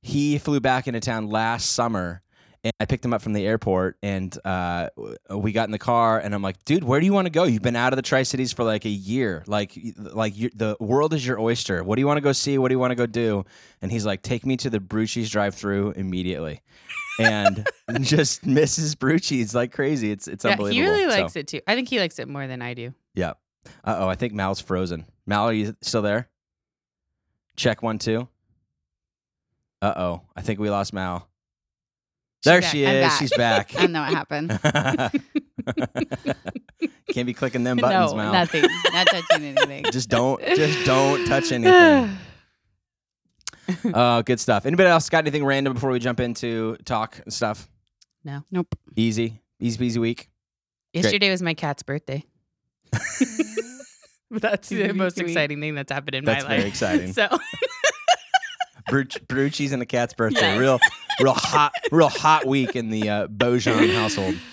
he 0.02 0.38
flew 0.38 0.60
back 0.60 0.88
into 0.88 1.00
town 1.00 1.28
last 1.28 1.72
summer, 1.72 2.20
and 2.64 2.72
I 2.80 2.86
picked 2.86 3.04
him 3.04 3.12
up 3.12 3.20
from 3.22 3.34
the 3.34 3.46
airport, 3.46 3.98
and 4.02 4.36
uh, 4.44 4.88
we 5.30 5.52
got 5.52 5.68
in 5.68 5.70
the 5.70 5.78
car, 5.78 6.18
and 6.18 6.34
I'm 6.34 6.42
like, 6.42 6.64
"Dude, 6.64 6.82
where 6.82 6.98
do 6.98 7.06
you 7.06 7.12
want 7.12 7.26
to 7.26 7.30
go? 7.30 7.44
You've 7.44 7.62
been 7.62 7.76
out 7.76 7.92
of 7.92 7.96
the 7.96 8.02
Tri 8.02 8.22
Cities 8.22 8.52
for 8.52 8.64
like 8.64 8.84
a 8.86 8.88
year. 8.90 9.44
Like, 9.46 9.78
like 9.98 10.34
the 10.34 10.76
world 10.80 11.12
is 11.14 11.24
your 11.26 11.38
oyster. 11.38 11.84
What 11.84 11.96
do 11.96 12.00
you 12.00 12.06
want 12.06 12.16
to 12.16 12.22
go 12.22 12.32
see? 12.32 12.56
What 12.58 12.68
do 12.68 12.74
you 12.74 12.78
want 12.78 12.92
to 12.92 12.96
go 12.96 13.06
do?" 13.06 13.44
And 13.82 13.92
he's 13.92 14.06
like, 14.06 14.22
"Take 14.22 14.46
me 14.46 14.56
to 14.56 14.70
the 14.70 14.80
Bruchi's 14.80 15.30
drive-through 15.30 15.92
immediately." 15.92 16.62
and 17.20 17.64
just 18.00 18.44
misses 18.44 18.96
Bruchi's 18.96 19.54
like 19.54 19.70
crazy. 19.72 20.10
It's 20.10 20.26
it's 20.26 20.44
Yeah, 20.44 20.52
unbelievable. 20.52 20.82
he 20.82 20.90
really 20.90 21.10
So, 21.14 21.20
likes 21.20 21.36
it 21.36 21.46
too. 21.46 21.60
I 21.66 21.74
think 21.76 21.88
he 21.88 22.00
likes 22.00 22.18
it 22.18 22.26
more 22.28 22.46
than 22.48 22.60
I 22.62 22.74
do. 22.74 22.92
Yeah. 23.14 23.34
Uh 23.84 23.96
oh, 24.00 24.08
I 24.08 24.14
think 24.16 24.32
Mal's 24.32 24.60
frozen. 24.60 25.04
Mal, 25.26 25.44
are 25.48 25.52
you 25.52 25.76
still 25.80 26.02
there? 26.02 26.28
Check 27.56 27.82
one 27.82 27.98
two. 28.00 28.26
Uh 29.80 29.92
oh, 29.96 30.22
I 30.34 30.42
think 30.42 30.58
we 30.58 30.70
lost 30.70 30.92
Mal. 30.92 31.28
There 32.44 32.60
back. 32.60 32.70
she 32.70 32.86
I'm 32.86 32.96
is. 32.96 33.02
back. 33.02 33.18
She's 33.18 33.32
back. 33.36 33.72
I 33.78 33.86
know 33.86 34.02
what 34.02 34.12
happened. 34.12 34.50
Can't 37.12 37.26
be 37.26 37.34
clicking 37.34 37.64
them 37.64 37.76
buttons, 37.78 38.12
no, 38.12 38.16
Mal. 38.18 38.32
nothing. 38.32 38.64
Not 38.92 39.06
touching 39.06 39.44
anything. 39.44 39.84
Just 39.90 40.08
don't, 40.10 40.40
just 40.44 40.84
don't 40.84 41.26
touch 41.26 41.52
anything. 41.52 42.16
Uh, 43.94 44.22
good 44.22 44.40
stuff. 44.40 44.66
Anybody 44.66 44.88
else 44.88 45.08
got 45.08 45.24
anything 45.24 45.44
random 45.44 45.72
before 45.72 45.90
we 45.90 45.98
jump 45.98 46.20
into 46.20 46.76
talk 46.84 47.18
and 47.24 47.32
stuff? 47.32 47.68
No. 48.24 48.42
Nope. 48.50 48.74
Easy, 48.96 49.40
easy 49.58 49.78
peasy 49.78 49.98
week. 49.98 50.28
Yesterday 50.92 51.30
was 51.30 51.42
my 51.42 51.54
cat's 51.54 51.82
birthday. 51.82 52.24
that's 54.30 54.68
the 54.68 54.92
most 54.92 55.18
exciting 55.18 55.60
thing 55.60 55.74
that's 55.74 55.90
happened 55.90 56.14
in 56.14 56.24
That's 56.24 56.44
my 56.44 56.50
life. 56.56 56.64
That's 56.64 56.80
very 56.80 56.94
exciting. 57.00 57.12
So 57.14 57.28
Brew, 58.88 59.04
brew 59.28 59.50
cheese 59.50 59.72
and 59.72 59.82
a 59.82 59.86
cat's 59.86 60.14
birthday. 60.14 60.40
Yes. 60.40 60.58
Real, 60.58 60.78
real 61.20 61.34
hot, 61.34 61.72
real 61.90 62.08
hot 62.08 62.46
week 62.46 62.76
in 62.76 62.90
the 62.90 63.08
uh, 63.08 63.26
Beaujean 63.28 63.94
household. 63.94 64.34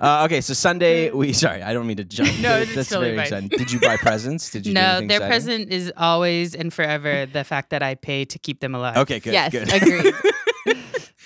uh, 0.00 0.24
okay, 0.24 0.40
so 0.40 0.54
Sunday 0.54 1.10
we. 1.10 1.32
Sorry, 1.38 1.62
I 1.62 1.72
don't 1.72 1.86
mean 1.86 1.98
to 1.98 2.04
jump. 2.04 2.30
No, 2.40 2.56
it's 2.58 2.74
that's 2.74 2.88
totally 2.88 3.14
very 3.14 3.28
fine. 3.28 3.44
exciting. 3.44 3.48
Did 3.48 3.72
you 3.72 3.80
buy 3.80 3.96
presents? 4.00 4.50
Did 4.50 4.66
you? 4.66 4.74
no, 4.74 4.80
anything 4.80 5.08
their 5.08 5.16
exciting? 5.18 5.30
present 5.30 5.72
is 5.72 5.92
always 5.96 6.54
and 6.54 6.72
forever 6.72 7.26
the 7.26 7.44
fact 7.44 7.70
that 7.70 7.82
I 7.82 7.94
pay 7.94 8.24
to 8.26 8.38
keep 8.38 8.60
them 8.60 8.74
alive. 8.74 8.96
Okay, 8.98 9.20
good. 9.20 9.32
yes, 9.32 9.52
good. 9.52 9.72
agreed. 9.72 10.14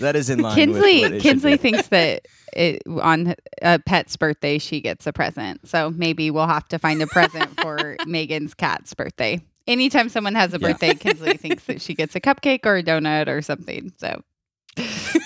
that 0.00 0.16
is 0.16 0.30
in 0.30 0.40
line. 0.40 0.54
Kinsley 0.54 1.02
with 1.02 1.12
what 1.12 1.22
Kinsley 1.22 1.56
thinks 1.56 1.88
that 1.88 2.26
it, 2.52 2.82
on 3.00 3.34
a 3.62 3.78
pet's 3.78 4.16
birthday 4.16 4.58
she 4.58 4.80
gets 4.80 5.06
a 5.06 5.12
present. 5.12 5.66
So 5.68 5.90
maybe 5.90 6.30
we'll 6.30 6.46
have 6.46 6.68
to 6.68 6.78
find 6.78 7.00
a 7.02 7.06
present 7.06 7.60
for 7.60 7.96
Megan's 8.06 8.54
cat's 8.54 8.94
birthday. 8.94 9.40
Anytime 9.66 10.08
someone 10.08 10.34
has 10.34 10.52
a 10.54 10.58
Yeah. 10.58 10.68
birthday, 10.68 10.94
Kinsley 10.94 11.36
thinks 11.38 11.64
that 11.64 11.80
she 11.80 11.94
gets 11.94 12.14
a 12.16 12.20
cupcake 12.20 12.66
or 12.66 12.76
a 12.76 12.82
donut 12.82 13.28
or 13.28 13.42
something. 13.42 13.92
So 13.98 14.22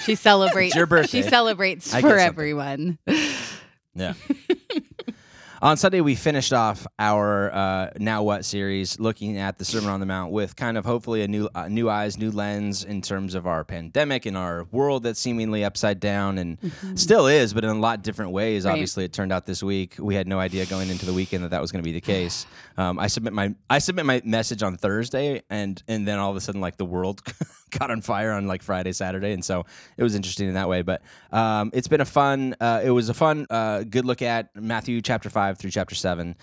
she 0.04 0.14
celebrates. 0.16 0.74
your 0.74 0.86
birthday. 0.86 1.22
She 1.22 1.28
celebrates 1.28 1.94
I 1.94 2.00
for 2.00 2.18
everyone. 2.18 2.98
Yeah. 3.94 4.14
On 5.62 5.78
Sunday, 5.78 6.02
we 6.02 6.14
finished 6.14 6.52
off 6.52 6.86
our 6.98 7.50
uh, 7.50 7.90
Now 7.98 8.22
What 8.22 8.44
series, 8.44 9.00
looking 9.00 9.38
at 9.38 9.56
the 9.56 9.64
Sermon 9.64 9.88
on 9.88 10.00
the 10.00 10.06
Mount 10.06 10.30
with 10.30 10.54
kind 10.54 10.76
of 10.76 10.84
hopefully 10.84 11.22
a 11.22 11.28
new 11.28 11.48
uh, 11.54 11.68
new 11.68 11.88
eyes, 11.88 12.18
new 12.18 12.30
lens 12.30 12.84
in 12.84 13.00
terms 13.00 13.34
of 13.34 13.46
our 13.46 13.64
pandemic 13.64 14.26
and 14.26 14.36
our 14.36 14.64
world 14.70 15.04
that's 15.04 15.18
seemingly 15.18 15.64
upside 15.64 15.98
down 15.98 16.36
and 16.36 16.58
still 16.94 17.26
is, 17.26 17.54
but 17.54 17.64
in 17.64 17.70
a 17.70 17.78
lot 17.78 18.02
different 18.02 18.32
ways. 18.32 18.62
Mm-hmm. 18.62 18.68
Right. 18.68 18.72
Obviously, 18.74 19.04
it 19.04 19.14
turned 19.14 19.32
out 19.32 19.46
this 19.46 19.62
week. 19.62 19.94
We 19.98 20.14
had 20.14 20.28
no 20.28 20.38
idea 20.38 20.66
going 20.66 20.90
into 20.90 21.06
the 21.06 21.14
weekend 21.14 21.42
that 21.44 21.50
that 21.52 21.62
was 21.62 21.72
going 21.72 21.82
to 21.82 21.88
be 21.88 21.92
the 21.92 22.00
case. 22.12 22.46
Um, 22.76 22.98
I 22.98 23.06
submit 23.06 23.32
my 23.32 23.54
I 23.70 23.78
submit 23.78 24.04
my 24.04 24.20
message 24.24 24.62
on 24.62 24.76
Thursday, 24.76 25.42
and 25.48 25.82
and 25.88 26.06
then 26.06 26.18
all 26.18 26.30
of 26.30 26.36
a 26.36 26.40
sudden, 26.42 26.60
like 26.60 26.76
the 26.76 26.84
world 26.84 27.22
got 27.78 27.90
on 27.90 28.00
fire 28.00 28.32
on 28.32 28.46
like 28.46 28.62
Friday, 28.62 28.92
Saturday, 28.92 29.32
and 29.32 29.44
so 29.44 29.64
it 29.96 30.02
was 30.02 30.14
interesting 30.14 30.48
in 30.48 30.54
that 30.54 30.68
way. 30.68 30.82
But 30.82 31.02
um, 31.32 31.70
it's 31.72 31.88
been 31.88 32.00
a 32.00 32.06
fun. 32.06 32.54
Uh, 32.60 32.82
it 32.84 32.90
was 32.90 33.08
a 33.08 33.14
fun, 33.14 33.46
uh, 33.50 33.82
good 33.82 34.04
look 34.04 34.22
at 34.22 34.54
Matthew 34.54 35.00
chapter 35.00 35.30
five 35.30 35.58
through 35.58 35.70
chapter 35.70 35.94
seven. 35.94 36.36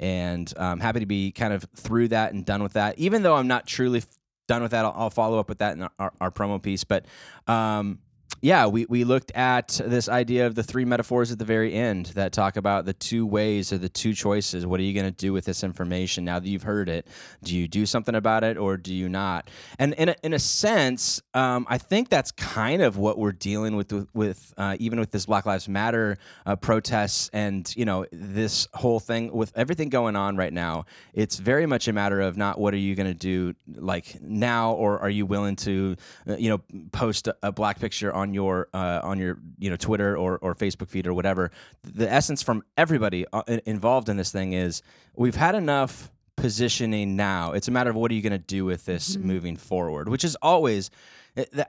And 0.00 0.52
I'm 0.56 0.80
happy 0.80 1.00
to 1.00 1.06
be 1.06 1.32
kind 1.32 1.52
of 1.52 1.64
through 1.76 2.08
that 2.08 2.32
and 2.32 2.44
done 2.44 2.62
with 2.62 2.74
that. 2.74 2.98
Even 2.98 3.22
though 3.22 3.36
I'm 3.36 3.48
not 3.48 3.66
truly 3.66 4.02
done 4.46 4.62
with 4.62 4.72
that, 4.72 4.84
I'll, 4.84 4.94
I'll 4.96 5.10
follow 5.10 5.38
up 5.38 5.48
with 5.48 5.58
that 5.58 5.76
in 5.76 5.88
our, 5.98 6.12
our 6.20 6.30
promo 6.30 6.60
piece. 6.60 6.84
But 6.84 7.06
um, 7.46 7.98
yeah, 8.40 8.66
we, 8.66 8.86
we 8.88 9.04
looked 9.04 9.32
at 9.32 9.80
this 9.84 10.08
idea 10.08 10.46
of 10.46 10.54
the 10.54 10.62
three 10.62 10.84
metaphors 10.84 11.32
at 11.32 11.38
the 11.38 11.44
very 11.44 11.74
end 11.74 12.06
that 12.14 12.32
talk 12.32 12.56
about 12.56 12.84
the 12.84 12.92
two 12.92 13.26
ways 13.26 13.72
or 13.72 13.78
the 13.78 13.88
two 13.88 14.14
choices. 14.14 14.64
What 14.64 14.78
are 14.78 14.84
you 14.84 14.94
going 14.94 15.06
to 15.06 15.16
do 15.16 15.32
with 15.32 15.44
this 15.44 15.64
information 15.64 16.24
now 16.24 16.38
that 16.38 16.48
you've 16.48 16.62
heard 16.62 16.88
it? 16.88 17.06
Do 17.42 17.56
you 17.56 17.66
do 17.66 17.84
something 17.84 18.14
about 18.14 18.44
it 18.44 18.56
or 18.56 18.76
do 18.76 18.94
you 18.94 19.08
not? 19.08 19.50
And 19.78 19.94
in 19.94 20.10
a, 20.10 20.16
in 20.22 20.32
a 20.34 20.38
sense, 20.38 21.20
um, 21.34 21.66
I 21.68 21.78
think 21.78 22.08
that's 22.08 22.30
kind 22.30 22.82
of 22.82 22.96
what 22.96 23.18
we're 23.18 23.32
dealing 23.32 23.76
with 23.76 23.92
with, 24.14 24.54
uh, 24.56 24.76
even 24.78 25.00
with 25.00 25.10
this 25.10 25.26
Black 25.26 25.44
Lives 25.44 25.68
Matter 25.68 26.18
uh, 26.46 26.56
protests 26.56 27.30
and 27.32 27.72
you 27.76 27.84
know 27.84 28.06
this 28.12 28.68
whole 28.74 29.00
thing 29.00 29.32
with 29.32 29.52
everything 29.56 29.88
going 29.88 30.16
on 30.16 30.36
right 30.36 30.52
now. 30.52 30.84
It's 31.12 31.38
very 31.38 31.66
much 31.66 31.88
a 31.88 31.92
matter 31.92 32.20
of 32.20 32.36
not 32.36 32.58
what 32.60 32.74
are 32.74 32.78
you 32.78 32.94
going 32.94 33.08
to 33.08 33.14
do 33.14 33.54
like 33.74 34.20
now 34.20 34.72
or 34.72 34.98
are 35.00 35.10
you 35.10 35.26
willing 35.26 35.56
to 35.56 35.96
uh, 36.28 36.36
you 36.36 36.50
know 36.50 36.60
post 36.92 37.26
a, 37.26 37.36
a 37.42 37.52
black 37.52 37.80
picture 37.80 38.12
on 38.12 38.27
your 38.34 38.68
uh, 38.72 39.00
on 39.02 39.18
your 39.18 39.38
you 39.58 39.70
know 39.70 39.76
Twitter 39.76 40.16
or, 40.16 40.38
or 40.38 40.54
Facebook 40.54 40.88
feed 40.88 41.06
or 41.06 41.14
whatever. 41.14 41.50
The 41.82 42.10
essence 42.10 42.42
from 42.42 42.62
everybody 42.76 43.26
uh, 43.32 43.42
involved 43.66 44.08
in 44.08 44.16
this 44.16 44.32
thing 44.32 44.52
is 44.52 44.82
we've 45.14 45.36
had 45.36 45.54
enough 45.54 46.10
positioning 46.36 47.16
now. 47.16 47.52
It's 47.52 47.68
a 47.68 47.70
matter 47.70 47.90
of 47.90 47.96
what 47.96 48.10
are 48.10 48.14
you 48.14 48.22
going 48.22 48.32
to 48.32 48.38
do 48.38 48.64
with 48.64 48.84
this 48.84 49.16
mm-hmm. 49.16 49.26
moving 49.26 49.56
forward, 49.56 50.08
which 50.08 50.24
is 50.24 50.36
always 50.36 50.90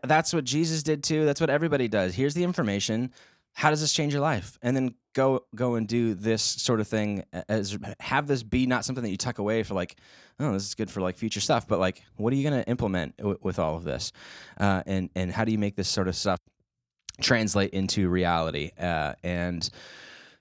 that's 0.04 0.34
what 0.34 0.46
Jesus 0.46 0.84
did 0.84 1.04
too. 1.04 1.25
That's 1.25 1.42
what 1.42 1.50
everybody 1.50 1.88
does. 1.88 2.16
Here's 2.16 2.34
the 2.34 2.44
information. 2.44 3.12
How 3.53 3.70
does 3.70 3.82
this 3.82 3.94
change 3.94 4.13
your 4.13 4.22
life? 4.22 4.58
And 4.62 4.75
then 4.75 4.96
go 5.13 5.46
go 5.56 5.75
and 5.75 5.88
do 5.88 6.13
this 6.13 6.41
sort 6.41 6.79
of 6.79 6.88
thing 6.88 7.24
as 7.50 7.77
have 8.00 8.27
this 8.27 8.44
be 8.44 8.65
not 8.65 8.86
something 8.86 9.03
that 9.03 9.10
you 9.10 9.18
tuck 9.18 9.39
away 9.39 9.63
for 9.63 9.74
like 9.74 9.98
oh 10.39 10.53
this 10.53 10.68
is 10.68 10.75
good 10.75 10.89
for 10.89 11.01
like 11.01 11.18
future 11.18 11.39
stuff 11.39 11.68
but 11.68 11.79
like 11.79 12.03
what 12.18 12.32
are 12.32 12.36
you 12.36 12.48
going 12.48 12.63
to 12.63 12.70
implement 12.70 13.18
w- 13.18 13.39
with 13.41 13.58
all 13.58 13.75
of 13.75 13.84
this 13.84 14.12
uh, 14.60 14.84
and 14.86 15.10
and 15.15 15.32
how 15.32 15.44
do 15.44 15.51
you 15.51 15.58
make 15.58 15.75
this 15.75 15.89
sort 15.89 16.08
of 16.08 16.15
stuff 16.15 16.39
translate 17.22 17.72
into 17.72 18.10
reality. 18.10 18.72
Uh, 18.79 19.13
and 19.24 19.70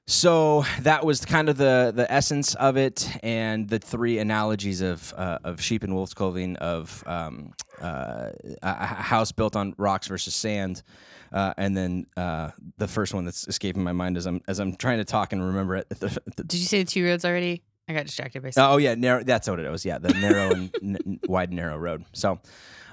so 0.07 0.65
that 0.81 1.05
was 1.05 1.25
kind 1.25 1.50
of 1.50 1.59
the 1.59 1.93
the 1.95 2.11
essence 2.11 2.55
of 2.55 2.79
it, 2.79 3.07
and 3.23 3.69
the 3.69 3.79
three 3.79 4.19
analogies 4.19 4.81
of 4.81 5.12
uh, 5.17 5.38
of 5.45 5.61
sheep 5.61 5.83
and 5.83 5.95
wolf's 5.95 6.15
clothing, 6.15 6.57
of 6.57 7.05
um, 7.07 7.53
uh, 7.81 8.31
a 8.62 8.75
house 8.87 9.33
built 9.33 9.55
on 9.55 9.75
rocks 9.77 10.09
versus 10.09 10.35
sand, 10.35 10.83
uh, 11.32 11.54
and 11.56 11.76
then 11.76 12.06
uh, 12.16 12.50
the 12.78 12.88
first 12.88 13.14
one 13.14 13.25
that's 13.25 13.47
escaping 13.49 13.82
my 13.82 13.92
mind 13.92 14.16
as 14.16 14.26
I'm 14.26 14.40
as 14.49 14.58
I'm 14.58 14.76
trying 14.76 14.99
to 14.99 15.04
talk 15.04 15.32
and 15.32 15.44
remember 15.44 15.76
it. 15.76 15.88
The, 15.88 15.94
the, 16.37 16.44
Did 16.44 16.54
you 16.54 16.66
say 16.66 16.82
the 16.82 16.90
two 16.90 17.04
roads 17.04 17.25
already? 17.25 17.62
I 17.88 17.94
got 17.94 18.06
distracted 18.06 18.42
by. 18.42 18.50
Something. 18.50 18.75
Oh 18.75 18.76
yeah, 18.76 18.94
narrow. 18.94 19.25
That's 19.25 19.49
what 19.49 19.58
it 19.58 19.70
was. 19.70 19.85
Yeah, 19.85 19.99
the 19.99 20.12
narrow 20.14 20.52
and 20.52 20.75
n- 20.82 21.20
wide 21.26 21.52
narrow 21.52 21.76
road. 21.76 22.04
So, 22.12 22.38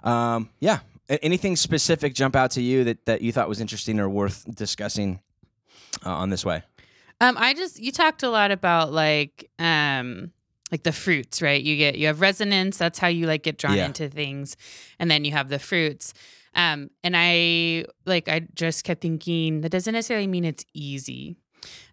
um, 0.03 0.49
yeah, 0.59 0.79
anything 1.09 1.55
specific 1.55 2.13
jump 2.13 2.35
out 2.35 2.51
to 2.51 2.61
you 2.61 2.85
that, 2.85 3.05
that 3.05 3.21
you 3.21 3.31
thought 3.31 3.49
was 3.49 3.59
interesting 3.59 3.99
or 3.99 4.09
worth 4.09 4.45
discussing 4.55 5.19
uh, 6.05 6.11
on 6.11 6.29
this 6.29 6.45
way? 6.45 6.63
Um, 7.21 7.37
I 7.37 7.53
just 7.53 7.79
you 7.79 7.91
talked 7.91 8.23
a 8.23 8.29
lot 8.29 8.51
about 8.51 8.91
like 8.91 9.49
um 9.59 10.31
like 10.71 10.83
the 10.83 10.91
fruits, 10.91 11.41
right? 11.41 11.61
You 11.61 11.77
get 11.77 11.97
you 11.97 12.07
have 12.07 12.21
resonance. 12.21 12.77
That's 12.77 12.99
how 12.99 13.07
you 13.07 13.27
like 13.27 13.43
get 13.43 13.57
drawn 13.57 13.75
yeah. 13.75 13.85
into 13.85 14.09
things, 14.09 14.57
and 14.99 15.09
then 15.09 15.25
you 15.25 15.31
have 15.31 15.49
the 15.49 15.59
fruits. 15.59 16.13
Um, 16.55 16.89
and 17.03 17.15
I 17.17 17.85
like 18.05 18.29
I 18.29 18.47
just 18.55 18.83
kept 18.83 19.01
thinking 19.01 19.61
that 19.61 19.69
doesn't 19.69 19.93
necessarily 19.93 20.27
mean 20.27 20.45
it's 20.45 20.65
easy, 20.73 21.35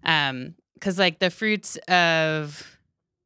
um, 0.04 0.54
because 0.74 0.98
like 0.98 1.18
the 1.18 1.30
fruits 1.30 1.76
of 1.88 2.78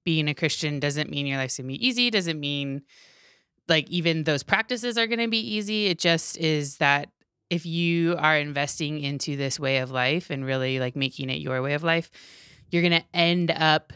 being 0.05 0.28
a 0.28 0.35
Christian 0.35 0.81
doesn't 0.81 1.11
mean 1.11 1.26
your 1.26 1.38
life's 1.38 1.59
gonna 1.59 1.69
be 1.69 1.87
easy. 1.87 2.11
Doesn't 2.11 2.40
mean 2.40 2.83
like 3.69 3.88
even 3.90 4.25
those 4.25 4.43
practices 4.43 4.97
are 4.97 5.07
to 5.07 5.28
be 5.28 5.38
easy. 5.38 5.87
It 5.87 5.99
just 5.99 6.38
is 6.38 6.78
that 6.78 7.11
if 7.50 7.66
you 7.66 8.16
are 8.19 8.37
investing 8.37 9.00
into 9.00 9.37
this 9.37 9.59
way 9.61 9.78
of 9.78 9.90
life 9.90 10.31
and 10.31 10.45
really 10.45 10.81
like 10.81 10.97
making 10.97 11.31
it 11.31 11.40
your 11.40 11.62
way 11.62 11.75
of 11.75 11.85
life, 11.85 12.11
you're 12.71 12.83
going 12.83 13.00
to 13.00 13.07
end 13.14 13.50
up 13.50 13.93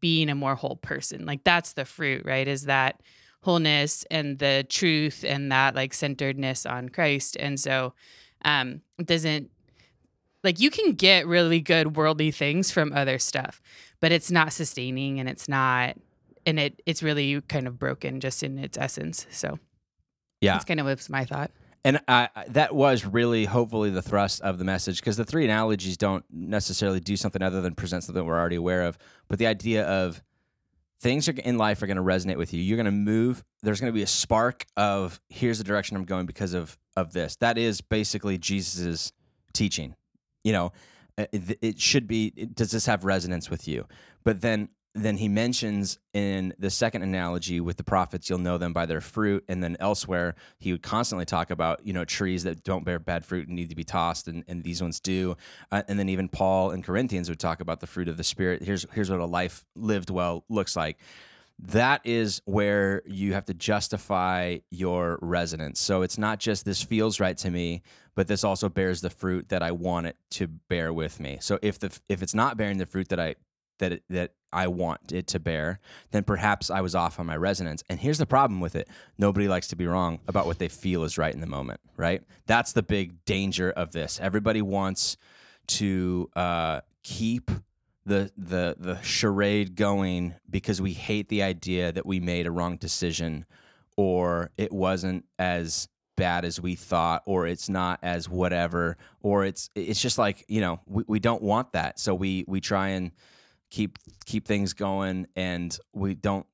being 0.00 0.28
a 0.28 0.34
more 0.34 0.54
whole 0.54 0.76
person. 0.76 1.26
Like 1.26 1.44
that's 1.44 1.74
the 1.74 1.84
fruit, 1.84 2.24
right? 2.24 2.46
Is 2.46 2.64
that 2.64 3.02
wholeness 3.42 4.04
and 4.10 4.38
the 4.38 4.66
truth 4.68 5.24
and 5.26 5.52
that 5.52 5.74
like 5.74 5.94
centeredness 5.94 6.66
on 6.66 6.88
Christ. 6.88 7.36
And 7.38 7.58
so 7.58 7.94
um 8.44 8.80
it 8.98 9.06
doesn't 9.06 9.50
like 10.42 10.60
you 10.60 10.70
can 10.70 10.92
get 10.92 11.26
really 11.26 11.60
good 11.60 11.96
worldly 11.96 12.30
things 12.30 12.70
from 12.70 12.92
other 12.92 13.18
stuff, 13.18 13.60
but 14.00 14.12
it's 14.12 14.30
not 14.30 14.52
sustaining 14.52 15.18
and 15.20 15.28
it's 15.28 15.48
not 15.48 15.96
and 16.46 16.60
it 16.60 16.80
it's 16.86 17.02
really 17.02 17.40
kind 17.42 17.66
of 17.66 17.78
broken 17.78 18.20
just 18.20 18.42
in 18.42 18.58
its 18.58 18.78
essence. 18.78 19.26
So 19.30 19.58
yeah, 20.40 20.52
that's 20.52 20.64
kind 20.64 20.80
of 20.80 20.86
was 20.86 21.10
my 21.10 21.24
thought. 21.24 21.50
And 21.84 22.00
I, 22.08 22.28
that 22.48 22.74
was 22.74 23.04
really 23.04 23.44
hopefully 23.44 23.90
the 23.90 24.02
thrust 24.02 24.40
of 24.40 24.58
the 24.58 24.64
message 24.64 24.98
because 24.98 25.16
the 25.16 25.24
three 25.24 25.44
analogies 25.44 25.96
don't 25.96 26.24
necessarily 26.32 26.98
do 26.98 27.16
something 27.16 27.42
other 27.42 27.60
than 27.60 27.76
present 27.76 28.02
something 28.02 28.24
we're 28.24 28.36
already 28.36 28.56
aware 28.56 28.82
of. 28.82 28.98
But 29.28 29.38
the 29.38 29.46
idea 29.46 29.86
of 29.86 30.20
things 31.00 31.28
are, 31.28 31.32
in 31.32 31.58
life 31.58 31.82
are 31.82 31.86
going 31.86 31.96
to 31.96 32.02
resonate 32.02 32.36
with 32.36 32.52
you. 32.52 32.62
You're 32.62 32.76
going 32.76 32.86
to 32.86 32.90
move. 32.90 33.44
There's 33.62 33.80
going 33.80 33.92
to 33.92 33.96
be 33.96 34.02
a 34.02 34.06
spark 34.06 34.66
of 34.76 35.20
here's 35.28 35.58
the 35.58 35.64
direction 35.64 35.96
I'm 35.96 36.04
going 36.04 36.26
because 36.26 36.54
of 36.54 36.78
of 36.96 37.12
this. 37.12 37.36
That 37.36 37.58
is 37.58 37.80
basically 37.80 38.38
Jesus's 38.38 39.12
teaching. 39.52 39.94
You 40.44 40.52
know, 40.52 40.72
uh, 41.18 41.26
it, 41.32 41.58
it 41.60 41.80
should 41.80 42.06
be. 42.06 42.30
Does 42.30 42.70
this 42.70 42.86
have 42.86 43.04
resonance 43.04 43.50
with 43.50 43.68
you? 43.68 43.86
But 44.24 44.40
then 44.40 44.68
then 44.96 45.16
he 45.18 45.28
mentions 45.28 45.98
in 46.14 46.54
the 46.58 46.70
second 46.70 47.02
analogy 47.02 47.60
with 47.60 47.76
the 47.76 47.84
prophets, 47.84 48.30
you'll 48.30 48.38
know 48.38 48.58
them 48.58 48.72
by 48.72 48.86
their 48.86 49.00
fruit. 49.00 49.44
And 49.48 49.62
then 49.62 49.76
elsewhere, 49.78 50.34
he 50.58 50.72
would 50.72 50.82
constantly 50.82 51.24
talk 51.24 51.50
about, 51.50 51.86
you 51.86 51.92
know, 51.92 52.04
trees 52.04 52.44
that 52.44 52.64
don't 52.64 52.84
bear 52.84 52.98
bad 52.98 53.24
fruit 53.24 53.46
and 53.46 53.56
need 53.56 53.68
to 53.68 53.76
be 53.76 53.84
tossed, 53.84 54.26
and, 54.26 54.44
and 54.48 54.64
these 54.64 54.80
ones 54.80 54.98
do. 54.98 55.36
Uh, 55.70 55.82
and 55.88 55.98
then 55.98 56.08
even 56.08 56.28
Paul 56.28 56.70
and 56.70 56.82
Corinthians 56.82 57.28
would 57.28 57.38
talk 57.38 57.60
about 57.60 57.80
the 57.80 57.86
fruit 57.86 58.08
of 58.08 58.16
the 58.16 58.24
Spirit. 58.24 58.62
Here's, 58.62 58.86
here's 58.92 59.10
what 59.10 59.20
a 59.20 59.26
life 59.26 59.64
lived 59.74 60.10
well 60.10 60.44
looks 60.48 60.76
like. 60.76 60.98
That 61.58 62.02
is 62.04 62.42
where 62.44 63.02
you 63.06 63.32
have 63.32 63.46
to 63.46 63.54
justify 63.54 64.58
your 64.70 65.18
resonance. 65.22 65.80
So 65.80 66.02
it's 66.02 66.18
not 66.18 66.38
just 66.38 66.64
this 66.64 66.82
feels 66.82 67.18
right 67.18 67.36
to 67.38 67.50
me, 67.50 67.82
but 68.14 68.28
this 68.28 68.44
also 68.44 68.68
bears 68.68 69.00
the 69.00 69.10
fruit 69.10 69.48
that 69.48 69.62
I 69.62 69.72
want 69.72 70.06
it 70.06 70.16
to 70.32 70.48
bear 70.48 70.92
with 70.92 71.18
me. 71.18 71.38
So 71.40 71.58
if 71.62 71.78
the 71.78 71.98
if 72.08 72.22
it's 72.22 72.34
not 72.34 72.56
bearing 72.56 72.78
the 72.78 72.86
fruit 72.86 73.08
that 73.08 73.20
I 73.20 73.36
that 73.78 74.02
that 74.10 74.32
I 74.56 74.68
want 74.68 75.12
it 75.12 75.26
to 75.28 75.38
bear, 75.38 75.78
then 76.10 76.24
perhaps 76.24 76.70
I 76.70 76.80
was 76.80 76.94
off 76.94 77.20
on 77.20 77.26
my 77.26 77.36
resonance. 77.36 77.84
And 77.88 78.00
here's 78.00 78.18
the 78.18 78.26
problem 78.26 78.60
with 78.60 78.74
it: 78.74 78.88
nobody 79.18 79.46
likes 79.46 79.68
to 79.68 79.76
be 79.76 79.86
wrong 79.86 80.20
about 80.26 80.46
what 80.46 80.58
they 80.58 80.68
feel 80.68 81.04
is 81.04 81.18
right 81.18 81.32
in 81.32 81.40
the 81.40 81.46
moment. 81.46 81.80
Right? 81.96 82.22
That's 82.46 82.72
the 82.72 82.82
big 82.82 83.24
danger 83.24 83.70
of 83.70 83.92
this. 83.92 84.18
Everybody 84.20 84.62
wants 84.62 85.16
to 85.68 86.30
uh, 86.34 86.80
keep 87.02 87.50
the 88.06 88.30
the 88.38 88.76
the 88.78 89.00
charade 89.02 89.76
going 89.76 90.34
because 90.48 90.80
we 90.80 90.92
hate 90.92 91.28
the 91.28 91.42
idea 91.42 91.92
that 91.92 92.06
we 92.06 92.20
made 92.20 92.46
a 92.46 92.50
wrong 92.50 92.76
decision 92.76 93.44
or 93.96 94.50
it 94.56 94.72
wasn't 94.72 95.24
as 95.38 95.88
bad 96.16 96.44
as 96.44 96.60
we 96.60 96.74
thought 96.74 97.22
or 97.26 97.46
it's 97.46 97.68
not 97.68 97.98
as 98.02 98.28
whatever 98.28 98.96
or 99.22 99.44
it's 99.44 99.68
it's 99.74 100.00
just 100.00 100.18
like 100.18 100.44
you 100.48 100.60
know 100.60 100.80
we, 100.86 101.04
we 101.06 101.18
don't 101.18 101.42
want 101.42 101.72
that 101.72 101.98
so 101.98 102.14
we 102.14 102.44
we 102.46 102.60
try 102.60 102.88
and 102.88 103.10
keep 103.70 103.98
keep 104.24 104.46
things 104.46 104.72
going 104.72 105.26
and 105.36 105.78
we 105.92 106.14
don't 106.14 106.46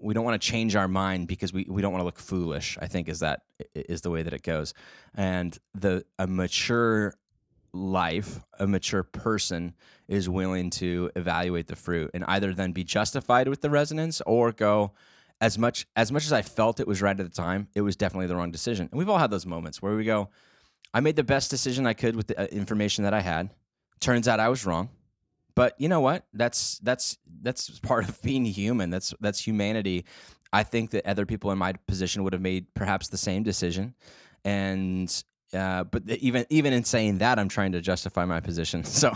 we 0.00 0.14
don't 0.14 0.24
want 0.24 0.40
to 0.40 0.46
change 0.46 0.76
our 0.76 0.86
mind 0.86 1.26
because 1.26 1.52
we, 1.52 1.66
we 1.68 1.82
don't 1.82 1.92
want 1.92 2.00
to 2.00 2.04
look 2.06 2.18
foolish 2.18 2.76
i 2.80 2.86
think 2.86 3.08
is 3.08 3.20
that 3.20 3.42
is 3.74 4.00
the 4.02 4.10
way 4.10 4.22
that 4.22 4.32
it 4.32 4.42
goes. 4.42 4.74
And 5.14 5.56
the 5.74 6.04
a 6.18 6.26
mature 6.26 7.14
life 7.72 8.40
a 8.58 8.66
mature 8.66 9.02
person 9.02 9.74
is 10.08 10.28
willing 10.28 10.70
to 10.70 11.10
evaluate 11.16 11.66
the 11.66 11.76
fruit 11.76 12.10
and 12.14 12.24
either 12.26 12.54
then 12.54 12.72
be 12.72 12.82
justified 12.82 13.46
with 13.46 13.60
the 13.60 13.68
resonance 13.68 14.22
or 14.26 14.52
go 14.52 14.92
as 15.40 15.58
much 15.58 15.86
as 15.94 16.10
much 16.10 16.24
as 16.24 16.32
i 16.32 16.40
felt 16.40 16.80
it 16.80 16.86
was 16.86 17.02
right 17.02 17.20
at 17.20 17.30
the 17.30 17.42
time 17.42 17.68
it 17.74 17.82
was 17.82 17.94
definitely 17.94 18.26
the 18.26 18.34
wrong 18.34 18.50
decision. 18.50 18.88
And 18.90 18.98
we've 18.98 19.08
all 19.08 19.18
had 19.18 19.30
those 19.30 19.46
moments 19.46 19.82
where 19.82 19.94
we 19.94 20.04
go 20.04 20.30
i 20.94 21.00
made 21.00 21.16
the 21.16 21.24
best 21.24 21.50
decision 21.50 21.86
i 21.86 21.92
could 21.92 22.16
with 22.16 22.28
the 22.28 22.40
uh, 22.40 22.46
information 22.46 23.04
that 23.04 23.14
i 23.14 23.20
had. 23.20 23.50
Turns 24.00 24.28
out 24.28 24.40
i 24.40 24.48
was 24.48 24.64
wrong 24.64 24.88
but 25.58 25.74
you 25.76 25.88
know 25.88 25.98
what? 25.98 26.24
That's 26.32 26.78
that's 26.84 27.18
that's 27.42 27.80
part 27.80 28.08
of 28.08 28.22
being 28.22 28.44
human. 28.44 28.90
That's 28.90 29.12
that's 29.20 29.40
humanity. 29.40 30.04
I 30.52 30.62
think 30.62 30.90
that 30.90 31.04
other 31.04 31.26
people 31.26 31.50
in 31.50 31.58
my 31.58 31.72
position 31.88 32.22
would 32.22 32.32
have 32.32 32.40
made 32.40 32.72
perhaps 32.74 33.08
the 33.08 33.18
same 33.18 33.42
decision, 33.42 33.96
and 34.44 35.12
uh, 35.52 35.82
but 35.82 36.08
even 36.08 36.46
even 36.48 36.72
in 36.72 36.84
saying 36.84 37.18
that, 37.18 37.40
I'm 37.40 37.48
trying 37.48 37.72
to 37.72 37.80
justify 37.80 38.24
my 38.24 38.38
position. 38.38 38.84
So, 38.98 39.12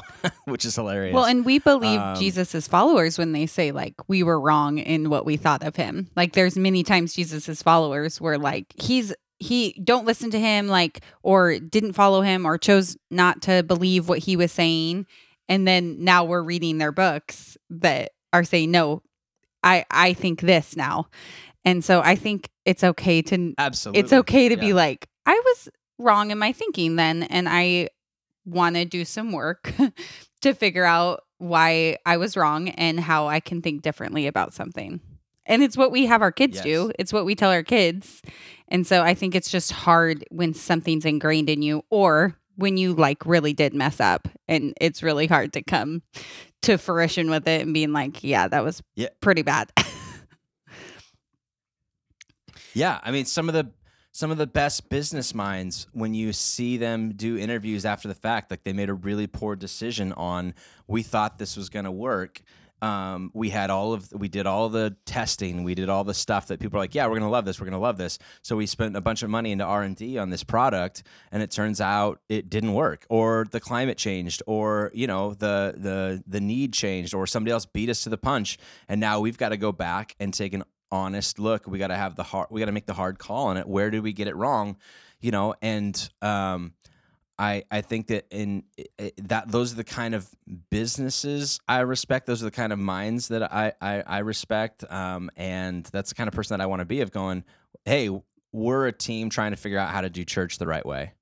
which 0.46 0.64
is 0.64 0.74
hilarious. 0.74 1.14
Well, 1.14 1.26
and 1.26 1.44
we 1.44 1.60
believe 1.60 2.00
um, 2.00 2.16
Jesus's 2.16 2.66
followers 2.66 3.18
when 3.18 3.30
they 3.30 3.46
say 3.46 3.70
like 3.70 3.94
we 4.08 4.24
were 4.24 4.40
wrong 4.40 4.78
in 4.78 5.10
what 5.10 5.24
we 5.24 5.36
thought 5.36 5.62
of 5.62 5.76
him. 5.76 6.08
Like 6.16 6.32
there's 6.32 6.56
many 6.58 6.82
times 6.82 7.14
Jesus's 7.14 7.62
followers 7.62 8.20
were 8.20 8.36
like 8.36 8.66
he's 8.82 9.14
he 9.38 9.80
don't 9.84 10.06
listen 10.06 10.32
to 10.32 10.40
him 10.40 10.66
like 10.66 11.04
or 11.22 11.60
didn't 11.60 11.92
follow 11.92 12.20
him 12.20 12.44
or 12.46 12.58
chose 12.58 12.96
not 13.12 13.42
to 13.42 13.62
believe 13.62 14.08
what 14.08 14.18
he 14.18 14.34
was 14.34 14.50
saying 14.50 15.06
and 15.52 15.66
then 15.66 16.02
now 16.02 16.24
we're 16.24 16.42
reading 16.42 16.78
their 16.78 16.92
books 16.92 17.56
that 17.70 18.12
are 18.32 18.44
saying 18.44 18.70
no 18.70 19.02
i 19.62 19.84
i 19.90 20.12
think 20.12 20.40
this 20.40 20.76
now 20.76 21.06
and 21.64 21.84
so 21.84 22.00
i 22.00 22.16
think 22.16 22.48
it's 22.64 22.82
okay 22.82 23.22
to 23.22 23.54
absolutely 23.58 24.00
it's 24.00 24.12
okay 24.12 24.48
to 24.48 24.54
yeah. 24.56 24.60
be 24.60 24.72
like 24.72 25.08
i 25.26 25.40
was 25.44 25.68
wrong 25.98 26.30
in 26.30 26.38
my 26.38 26.52
thinking 26.52 26.96
then 26.96 27.22
and 27.22 27.48
I 27.48 27.88
want 28.44 28.76
to 28.76 28.84
do 28.84 29.04
some 29.04 29.32
work 29.32 29.72
to 30.42 30.54
figure 30.54 30.84
out 30.84 31.22
why 31.38 31.96
I 32.04 32.16
was 32.16 32.36
wrong 32.36 32.68
and 32.70 32.98
how 32.98 33.28
I 33.28 33.40
can 33.40 33.62
think 33.62 33.82
differently 33.82 34.26
about 34.26 34.54
something. 34.54 35.00
And 35.44 35.62
it's 35.62 35.76
what 35.76 35.90
we 35.90 36.06
have 36.06 36.22
our 36.22 36.32
kids 36.32 36.56
Yes. 36.56 36.64
do. 36.64 36.92
It's 36.98 37.12
what 37.12 37.24
we 37.24 37.34
tell 37.34 37.50
our 37.50 37.64
kids. 37.64 38.22
And 38.68 38.86
so 38.86 39.02
I 39.02 39.14
think 39.14 39.34
it's 39.34 39.50
just 39.50 39.72
hard 39.72 40.24
when 40.30 40.54
something's 40.54 41.04
ingrained 41.04 41.50
in 41.50 41.62
you 41.62 41.84
or 41.90 42.36
when 42.56 42.76
you 42.76 42.94
like 42.94 43.24
really 43.26 43.52
did 43.52 43.74
mess 43.74 44.00
up 44.00 44.28
and 44.48 44.74
it's 44.80 45.02
really 45.02 45.26
hard 45.26 45.52
to 45.54 45.62
come 45.62 46.02
to 46.62 46.78
fruition 46.78 47.30
with 47.30 47.46
it 47.48 47.62
and 47.62 47.74
being 47.74 47.92
like, 47.92 48.22
yeah, 48.22 48.46
that 48.48 48.62
was 48.64 48.82
Yeah. 48.94 49.08
pretty 49.20 49.42
bad. 49.42 49.70
Yeah, 52.74 53.00
I 53.02 53.10
mean 53.10 53.26
some 53.26 53.48
of 53.48 53.54
the 53.54 53.70
some 54.12 54.30
of 54.30 54.38
the 54.38 54.46
best 54.46 54.88
business 54.90 55.34
minds 55.34 55.86
when 55.92 56.14
you 56.14 56.32
see 56.32 56.76
them 56.76 57.12
do 57.12 57.36
interviews 57.38 57.84
after 57.84 58.08
the 58.08 58.14
fact, 58.14 58.50
like 58.50 58.62
they 58.62 58.72
made 58.72 58.90
a 58.90 58.94
really 58.94 59.26
poor 59.26 59.56
decision 59.56 60.12
on 60.14 60.54
we 60.86 61.02
thought 61.02 61.38
this 61.38 61.56
was 61.56 61.68
going 61.70 61.84
to 61.86 61.90
work. 61.90 62.42
Um, 62.82 63.30
we 63.32 63.48
had 63.48 63.70
all 63.70 63.92
of 63.92 64.12
we 64.12 64.26
did 64.26 64.44
all 64.44 64.68
the 64.68 64.96
testing, 65.06 65.62
we 65.62 65.76
did 65.76 65.88
all 65.88 66.02
the 66.02 66.14
stuff 66.14 66.48
that 66.48 66.58
people 66.58 66.78
are 66.78 66.82
like, 66.82 66.96
yeah, 66.96 67.06
we're 67.06 67.20
to 67.20 67.28
love 67.28 67.44
this, 67.44 67.60
we're 67.60 67.70
to 67.70 67.78
love 67.78 67.96
this. 67.96 68.18
So 68.42 68.56
we 68.56 68.66
spent 68.66 68.96
a 68.96 69.00
bunch 69.00 69.22
of 69.22 69.30
money 69.30 69.52
into 69.52 69.64
R 69.64 69.82
and 69.82 69.94
D 69.94 70.18
on 70.18 70.30
this 70.30 70.42
product, 70.42 71.04
and 71.30 71.44
it 71.44 71.52
turns 71.52 71.80
out 71.80 72.20
it 72.28 72.50
didn't 72.50 72.74
work, 72.74 73.06
or 73.08 73.46
the 73.52 73.60
climate 73.60 73.98
changed, 73.98 74.42
or 74.48 74.90
you 74.94 75.06
know 75.06 75.32
the 75.34 75.74
the 75.76 76.24
the 76.26 76.40
need 76.40 76.72
changed, 76.72 77.14
or 77.14 77.26
somebody 77.26 77.52
else 77.52 77.66
beat 77.66 77.88
us 77.88 78.02
to 78.02 78.08
the 78.10 78.18
punch, 78.18 78.58
and 78.88 79.00
now 79.00 79.20
we've 79.20 79.38
got 79.38 79.50
to 79.50 79.56
go 79.56 79.70
back 79.70 80.16
and 80.18 80.34
take 80.34 80.52
an 80.52 80.64
honest 80.90 81.38
look. 81.38 81.68
We 81.68 81.78
got 81.78 81.88
to 81.88 81.96
have 81.96 82.16
the 82.16 82.24
hard. 82.24 82.48
We 82.50 82.60
got 82.60 82.66
to 82.66 82.72
make 82.72 82.86
the 82.86 82.94
hard 82.94 83.18
call 83.18 83.46
on 83.46 83.56
it. 83.56 83.68
Where 83.68 83.90
did 83.90 84.02
we 84.02 84.12
get 84.12 84.26
it 84.26 84.34
wrong? 84.36 84.76
You 85.20 85.30
know, 85.30 85.54
and 85.62 86.10
um, 86.20 86.74
I 87.42 87.64
I 87.72 87.80
think 87.80 88.06
that 88.06 88.26
in 88.30 88.62
that 89.18 89.50
those 89.50 89.72
are 89.72 89.76
the 89.76 89.84
kind 89.84 90.14
of 90.14 90.28
businesses 90.70 91.58
I 91.66 91.80
respect. 91.80 92.26
Those 92.26 92.40
are 92.40 92.44
the 92.44 92.52
kind 92.52 92.72
of 92.72 92.78
minds 92.78 93.28
that 93.28 93.42
I 93.52 93.72
I, 93.80 94.02
I 94.06 94.18
respect. 94.18 94.84
Um, 94.90 95.28
and 95.36 95.84
that's 95.86 96.10
the 96.10 96.14
kind 96.14 96.28
of 96.28 96.34
person 96.34 96.56
that 96.56 96.62
I 96.62 96.66
want 96.66 96.80
to 96.80 96.86
be. 96.86 97.00
Of 97.00 97.10
going, 97.10 97.42
hey, 97.84 98.10
we're 98.52 98.86
a 98.86 98.92
team 98.92 99.28
trying 99.28 99.50
to 99.50 99.56
figure 99.56 99.78
out 99.78 99.90
how 99.90 100.02
to 100.02 100.08
do 100.08 100.24
church 100.24 100.58
the 100.58 100.68
right 100.68 100.86
way. 100.86 101.14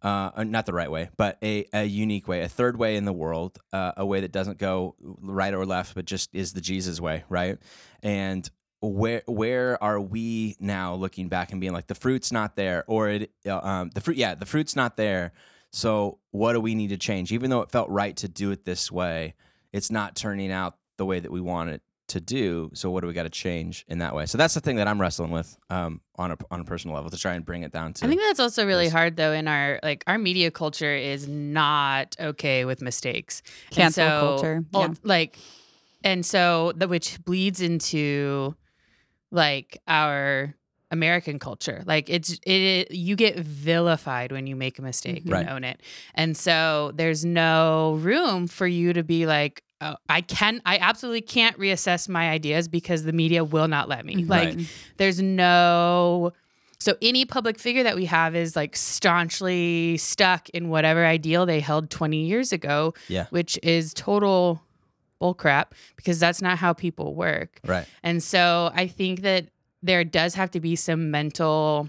Uh, 0.00 0.30
not 0.46 0.64
the 0.64 0.72
right 0.72 0.92
way, 0.92 1.10
but 1.16 1.38
a, 1.42 1.66
a 1.72 1.82
unique 1.82 2.28
way, 2.28 2.42
a 2.42 2.48
third 2.48 2.76
way 2.76 2.94
in 2.94 3.04
the 3.04 3.12
world, 3.12 3.58
uh, 3.72 3.90
a 3.96 4.06
way 4.06 4.20
that 4.20 4.30
doesn't 4.30 4.56
go 4.56 4.94
right 5.00 5.52
or 5.52 5.66
left, 5.66 5.96
but 5.96 6.04
just 6.04 6.32
is 6.32 6.52
the 6.52 6.60
Jesus 6.60 7.00
way, 7.00 7.24
right? 7.28 7.58
And 8.00 8.48
where 8.80 9.22
where 9.26 9.82
are 9.82 10.00
we 10.00 10.56
now 10.60 10.94
looking 10.94 11.28
back 11.28 11.50
and 11.50 11.60
being 11.60 11.72
like 11.72 11.88
the 11.88 11.94
fruit's 11.94 12.30
not 12.30 12.54
there 12.56 12.84
or 12.86 13.08
it 13.08 13.30
uh, 13.46 13.58
um 13.58 13.90
the 13.94 14.00
fruit 14.00 14.16
yeah 14.16 14.34
the 14.34 14.46
fruit's 14.46 14.76
not 14.76 14.96
there 14.96 15.32
so 15.72 16.18
what 16.30 16.52
do 16.52 16.60
we 16.60 16.74
need 16.74 16.88
to 16.88 16.96
change 16.96 17.32
even 17.32 17.50
though 17.50 17.60
it 17.60 17.70
felt 17.70 17.88
right 17.90 18.16
to 18.16 18.28
do 18.28 18.50
it 18.50 18.64
this 18.64 18.90
way 18.92 19.34
it's 19.72 19.90
not 19.90 20.14
turning 20.14 20.52
out 20.52 20.76
the 20.96 21.04
way 21.04 21.18
that 21.18 21.30
we 21.32 21.40
want 21.40 21.70
it 21.70 21.82
to 22.06 22.20
do 22.20 22.70
so 22.72 22.88
what 22.90 23.00
do 23.02 23.06
we 23.06 23.12
got 23.12 23.24
to 23.24 23.28
change 23.30 23.84
in 23.88 23.98
that 23.98 24.14
way 24.14 24.24
so 24.26 24.38
that's 24.38 24.54
the 24.54 24.60
thing 24.60 24.76
that 24.76 24.88
i'm 24.88 24.98
wrestling 25.00 25.30
with 25.30 25.58
um 25.70 26.00
on 26.16 26.30
a 26.30 26.38
on 26.50 26.60
a 26.60 26.64
personal 26.64 26.94
level 26.94 27.10
to 27.10 27.18
try 27.18 27.34
and 27.34 27.44
bring 27.44 27.64
it 27.64 27.72
down 27.72 27.92
to 27.92 28.04
I 28.04 28.08
think 28.08 28.20
that's 28.22 28.40
also 28.40 28.64
really 28.64 28.84
this. 28.84 28.92
hard 28.92 29.16
though 29.16 29.32
in 29.32 29.46
our 29.46 29.78
like 29.82 30.04
our 30.06 30.18
media 30.18 30.50
culture 30.50 30.94
is 30.94 31.28
not 31.28 32.16
okay 32.18 32.64
with 32.64 32.80
mistakes. 32.80 33.42
Cancel 33.70 34.04
so- 34.06 34.20
culture, 34.20 34.64
yeah. 34.72 34.94
Like 35.02 35.36
and 36.02 36.24
so 36.24 36.72
the 36.76 36.88
which 36.88 37.22
bleeds 37.24 37.60
into 37.60 38.54
like 39.30 39.80
our 39.86 40.54
American 40.90 41.38
culture. 41.38 41.82
Like 41.86 42.08
it's 42.08 42.38
it 42.46 42.90
you 42.92 43.14
get 43.14 43.38
vilified 43.38 44.32
when 44.32 44.46
you 44.46 44.56
make 44.56 44.78
a 44.78 44.82
mistake 44.82 45.16
Mhm. 45.24 45.24
and 45.24 45.32
Right. 45.32 45.48
own 45.48 45.64
it. 45.64 45.80
And 46.14 46.36
so 46.36 46.92
there's 46.94 47.24
no 47.26 47.94
room 48.00 48.46
for 48.46 48.66
you 48.66 48.92
to 48.94 49.02
be 49.02 49.26
like 49.26 49.62
oh, 49.80 49.96
I 50.08 50.22
can 50.22 50.60
I 50.66 50.78
absolutely 50.78 51.20
can't 51.20 51.56
reassess 51.58 52.08
my 52.08 52.30
ideas 52.30 52.68
because 52.68 53.04
the 53.04 53.12
media 53.12 53.44
will 53.44 53.68
not 53.68 53.88
let 53.88 54.04
me. 54.06 54.16
Mhm. 54.16 54.28
Like 54.30 54.48
Right. 54.56 54.66
there's 54.96 55.20
no 55.20 56.32
so 56.80 56.96
any 57.02 57.24
public 57.24 57.58
figure 57.58 57.82
that 57.82 57.96
we 57.96 58.04
have 58.06 58.34
is 58.36 58.54
like 58.56 58.76
staunchly 58.76 59.96
stuck 59.98 60.48
in 60.50 60.68
whatever 60.68 61.04
ideal 61.04 61.44
they 61.44 61.60
held 61.60 61.90
20 61.90 62.24
years 62.24 62.52
ago, 62.52 62.94
Yeah. 63.08 63.26
which 63.30 63.58
is 63.62 63.92
total 63.94 64.62
bullcrap 65.20 65.72
because 65.96 66.18
that's 66.18 66.40
not 66.42 66.58
how 66.58 66.72
people 66.72 67.14
work. 67.14 67.60
right 67.64 67.86
And 68.02 68.22
so 68.22 68.70
I 68.74 68.86
think 68.86 69.22
that 69.22 69.48
there 69.82 70.04
does 70.04 70.34
have 70.34 70.50
to 70.52 70.60
be 70.60 70.76
some 70.76 71.10
mental 71.10 71.88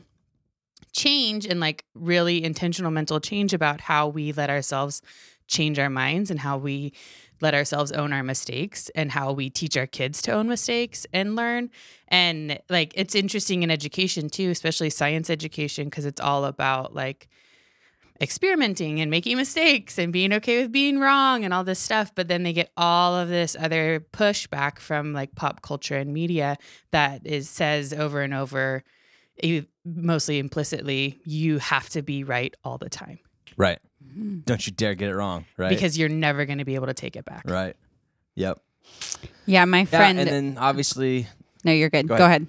change 0.91 1.45
and 1.45 1.59
like 1.59 1.85
really 1.93 2.43
intentional 2.43 2.91
mental 2.91 3.19
change 3.19 3.53
about 3.53 3.81
how 3.81 4.07
we 4.07 4.31
let 4.31 4.49
ourselves 4.49 5.01
change 5.47 5.79
our 5.79 5.89
minds 5.89 6.29
and 6.29 6.39
how 6.39 6.57
we 6.57 6.93
let 7.41 7.53
ourselves 7.53 7.91
own 7.91 8.11
our 8.13 8.23
mistakes 8.23 8.89
and 8.95 9.11
how 9.11 9.31
we 9.31 9.49
teach 9.49 9.77
our 9.77 9.87
kids 9.87 10.21
to 10.21 10.31
own 10.31 10.47
mistakes 10.47 11.05
and 11.13 11.35
learn. 11.35 11.69
And 12.07 12.59
like 12.69 12.93
it's 12.95 13.15
interesting 13.15 13.63
in 13.63 13.71
education 13.71 14.29
too, 14.29 14.49
especially 14.49 14.89
science 14.89 15.29
education, 15.29 15.85
because 15.85 16.05
it's 16.05 16.21
all 16.21 16.45
about 16.45 16.93
like 16.93 17.27
experimenting 18.21 18.99
and 18.99 19.09
making 19.09 19.37
mistakes 19.37 19.97
and 19.97 20.11
being 20.13 20.33
okay 20.33 20.61
with 20.61 20.71
being 20.71 20.99
wrong 20.99 21.43
and 21.45 21.53
all 21.53 21.63
this 21.63 21.79
stuff. 21.79 22.13
But 22.15 22.27
then 22.27 22.43
they 22.43 22.53
get 22.53 22.71
all 22.75 23.15
of 23.15 23.29
this 23.29 23.55
other 23.59 24.05
pushback 24.11 24.79
from 24.79 25.13
like 25.13 25.35
pop 25.35 25.61
culture 25.61 25.95
and 25.97 26.13
media 26.13 26.57
that 26.91 27.25
is 27.25 27.49
says 27.49 27.93
over 27.93 28.21
and 28.21 28.33
over, 28.33 28.83
mostly 29.85 30.37
implicitly, 30.39 31.19
you 31.25 31.59
have 31.59 31.89
to 31.89 32.01
be 32.01 32.23
right 32.23 32.53
all 32.63 32.77
the 32.77 32.89
time 32.89 33.19
right 33.57 33.79
Mhm. 34.05 34.45
don't 34.45 34.65
you 34.65 34.71
dare 34.71 34.95
get 34.95 35.09
it 35.09 35.15
wrong 35.15 35.43
right 35.57 35.69
because 35.69 35.97
you're 35.97 36.07
never 36.07 36.45
going 36.45 36.59
to 36.59 36.65
be 36.65 36.75
able 36.75 36.87
to 36.87 36.93
take 36.93 37.15
it 37.17 37.25
back. 37.25 37.43
right 37.49 37.75
yep 38.35 38.59
Yeah, 39.45 39.65
my 39.65 39.79
yeah, 39.79 39.85
friend. 39.85 40.19
and 40.19 40.29
then 40.29 40.57
obviously 40.57 41.27
no, 41.65 41.71
you're 41.73 41.89
good. 41.89 42.07
Go 42.07 42.17
Go 42.17 42.25
ahead. 42.25 42.47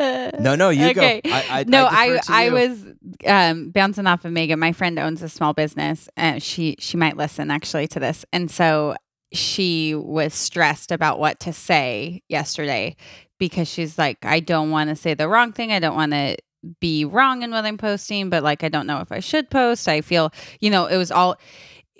no 0.40 0.54
no 0.54 0.70
you 0.70 0.88
Okay. 0.88 1.20
go 1.22 1.30
I, 1.30 1.60
I, 1.60 1.64
no, 1.64 1.84
I, 1.84 2.20
I 2.28 2.46
I, 2.46 2.50
was 2.50 2.84
um, 3.26 3.70
bouncing 3.70 4.06
off 4.06 4.24
of 4.24 4.32
Megan. 4.32 4.58
My 4.58 4.72
friend 4.72 4.98
owns 4.98 5.22
a 5.22 5.28
small 5.28 5.52
business, 5.52 6.08
and 6.16 6.42
she 6.42 6.76
she 6.78 6.96
might 6.96 7.16
listen 7.16 7.50
actually 7.50 7.86
to 7.88 8.00
this, 8.00 8.24
and 8.32 8.50
so 8.50 8.96
she 9.32 9.94
was 9.94 10.34
stressed 10.34 10.90
about 10.90 11.18
what 11.18 11.38
to 11.40 11.52
say 11.52 12.22
yesterday 12.28 12.96
because 13.38 13.68
she's 13.68 13.98
like, 13.98 14.24
I 14.24 14.40
don't 14.40 14.70
want 14.70 14.90
to 14.90 14.96
say 14.96 15.14
the 15.14 15.28
wrong 15.28 15.52
thing. 15.52 15.72
I 15.72 15.78
don't 15.78 15.94
want 15.96 16.12
to 16.12 16.36
be 16.80 17.04
wrong 17.04 17.42
in 17.42 17.50
what 17.50 17.64
I'm 17.64 17.78
posting, 17.78 18.30
but 18.30 18.42
like 18.42 18.64
I 18.64 18.68
don't 18.68 18.86
know 18.86 19.00
if 19.00 19.12
I 19.12 19.20
should 19.20 19.50
post. 19.50 19.88
I 19.88 20.00
feel, 20.00 20.32
you 20.60 20.70
know, 20.70 20.86
it 20.86 20.96
was 20.96 21.10
all 21.10 21.36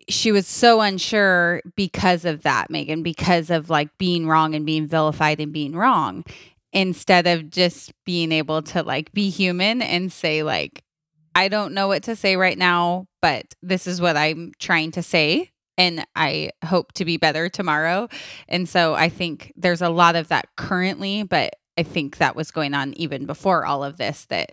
she 0.08 0.32
was 0.32 0.46
so 0.46 0.80
unsure 0.80 1.62
because 1.76 2.24
of 2.24 2.42
that, 2.42 2.70
Megan, 2.70 3.02
because 3.02 3.50
of 3.50 3.70
like 3.70 3.96
being 3.98 4.26
wrong 4.26 4.54
and 4.54 4.66
being 4.66 4.86
vilified 4.86 5.40
and 5.40 5.52
being 5.52 5.74
wrong 5.76 6.24
instead 6.72 7.26
of 7.26 7.50
just 7.50 7.92
being 8.04 8.32
able 8.32 8.62
to 8.62 8.82
like 8.82 9.12
be 9.12 9.30
human 9.30 9.82
and 9.82 10.12
say 10.12 10.42
like 10.42 10.82
I 11.34 11.48
don't 11.48 11.74
know 11.74 11.86
what 11.86 12.02
to 12.04 12.16
say 12.16 12.36
right 12.36 12.58
now, 12.58 13.06
but 13.22 13.54
this 13.62 13.86
is 13.86 14.00
what 14.00 14.16
I'm 14.16 14.52
trying 14.58 14.90
to 14.92 15.02
say 15.02 15.50
and 15.78 16.04
I 16.14 16.50
hope 16.64 16.92
to 16.94 17.04
be 17.04 17.16
better 17.16 17.48
tomorrow. 17.48 18.08
And 18.48 18.68
so 18.68 18.94
I 18.94 19.08
think 19.08 19.52
there's 19.56 19.80
a 19.80 19.88
lot 19.88 20.16
of 20.16 20.28
that 20.28 20.48
currently, 20.56 21.22
but 21.22 21.54
I 21.78 21.84
think 21.84 22.18
that 22.18 22.36
was 22.36 22.50
going 22.50 22.74
on 22.74 22.92
even 22.94 23.24
before 23.24 23.64
all 23.64 23.82
of 23.82 23.96
this 23.96 24.26
that 24.26 24.52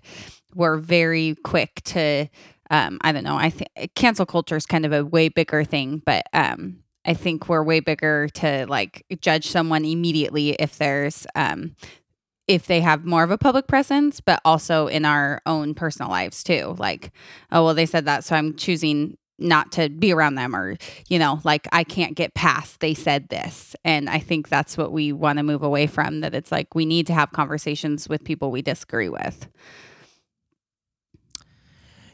we're 0.55 0.77
very 0.77 1.35
quick 1.43 1.81
to 1.85 2.27
um 2.69 2.99
I 3.01 3.11
don't 3.11 3.23
know, 3.23 3.37
I 3.37 3.49
think 3.49 3.69
cancel 3.95 4.25
culture 4.25 4.55
is 4.55 4.65
kind 4.65 4.85
of 4.85 4.93
a 4.93 5.05
way 5.05 5.29
bigger 5.29 5.63
thing, 5.63 6.01
but 6.05 6.25
um 6.33 6.83
I 7.05 7.13
think 7.13 7.47
we're 7.47 7.63
way 7.63 7.79
bigger 7.79 8.27
to 8.35 8.65
like 8.67 9.05
judge 9.21 9.47
someone 9.47 9.85
immediately 9.85 10.51
if 10.51 10.77
there's 10.77 11.27
um 11.35 11.75
if 12.47 12.67
they 12.67 12.81
have 12.81 13.05
more 13.05 13.23
of 13.23 13.31
a 13.31 13.37
public 13.37 13.67
presence, 13.67 14.21
but 14.21 14.39
also 14.45 14.87
in 14.87 15.05
our 15.05 15.41
own 15.45 15.73
personal 15.73 16.09
lives 16.09 16.43
too. 16.43 16.75
Like, 16.79 17.11
oh, 17.51 17.65
well, 17.65 17.73
they 17.73 17.85
said 17.85 18.05
that, 18.05 18.23
so 18.23 18.35
I'm 18.35 18.55
choosing 18.55 19.17
not 19.39 19.71
to 19.73 19.89
be 19.89 20.11
around 20.11 20.35
them, 20.35 20.55
or, 20.55 20.77
you 21.09 21.19
know, 21.19 21.39
like 21.43 21.67
I 21.71 21.83
can't 21.83 22.15
get 22.15 22.33
past 22.33 22.79
they 22.79 22.93
said 22.93 23.29
this. 23.29 23.75
And 23.85 24.09
I 24.09 24.19
think 24.19 24.49
that's 24.49 24.77
what 24.77 24.91
we 24.91 25.11
want 25.11 25.37
to 25.37 25.43
move 25.43 25.61
away 25.61 25.85
from 25.87 26.21
that 26.21 26.33
it's 26.33 26.51
like 26.51 26.73
we 26.73 26.85
need 26.85 27.05
to 27.07 27.13
have 27.13 27.31
conversations 27.31 28.09
with 28.09 28.23
people 28.23 28.49
we 28.49 28.61
disagree 28.61 29.09
with. 29.09 29.47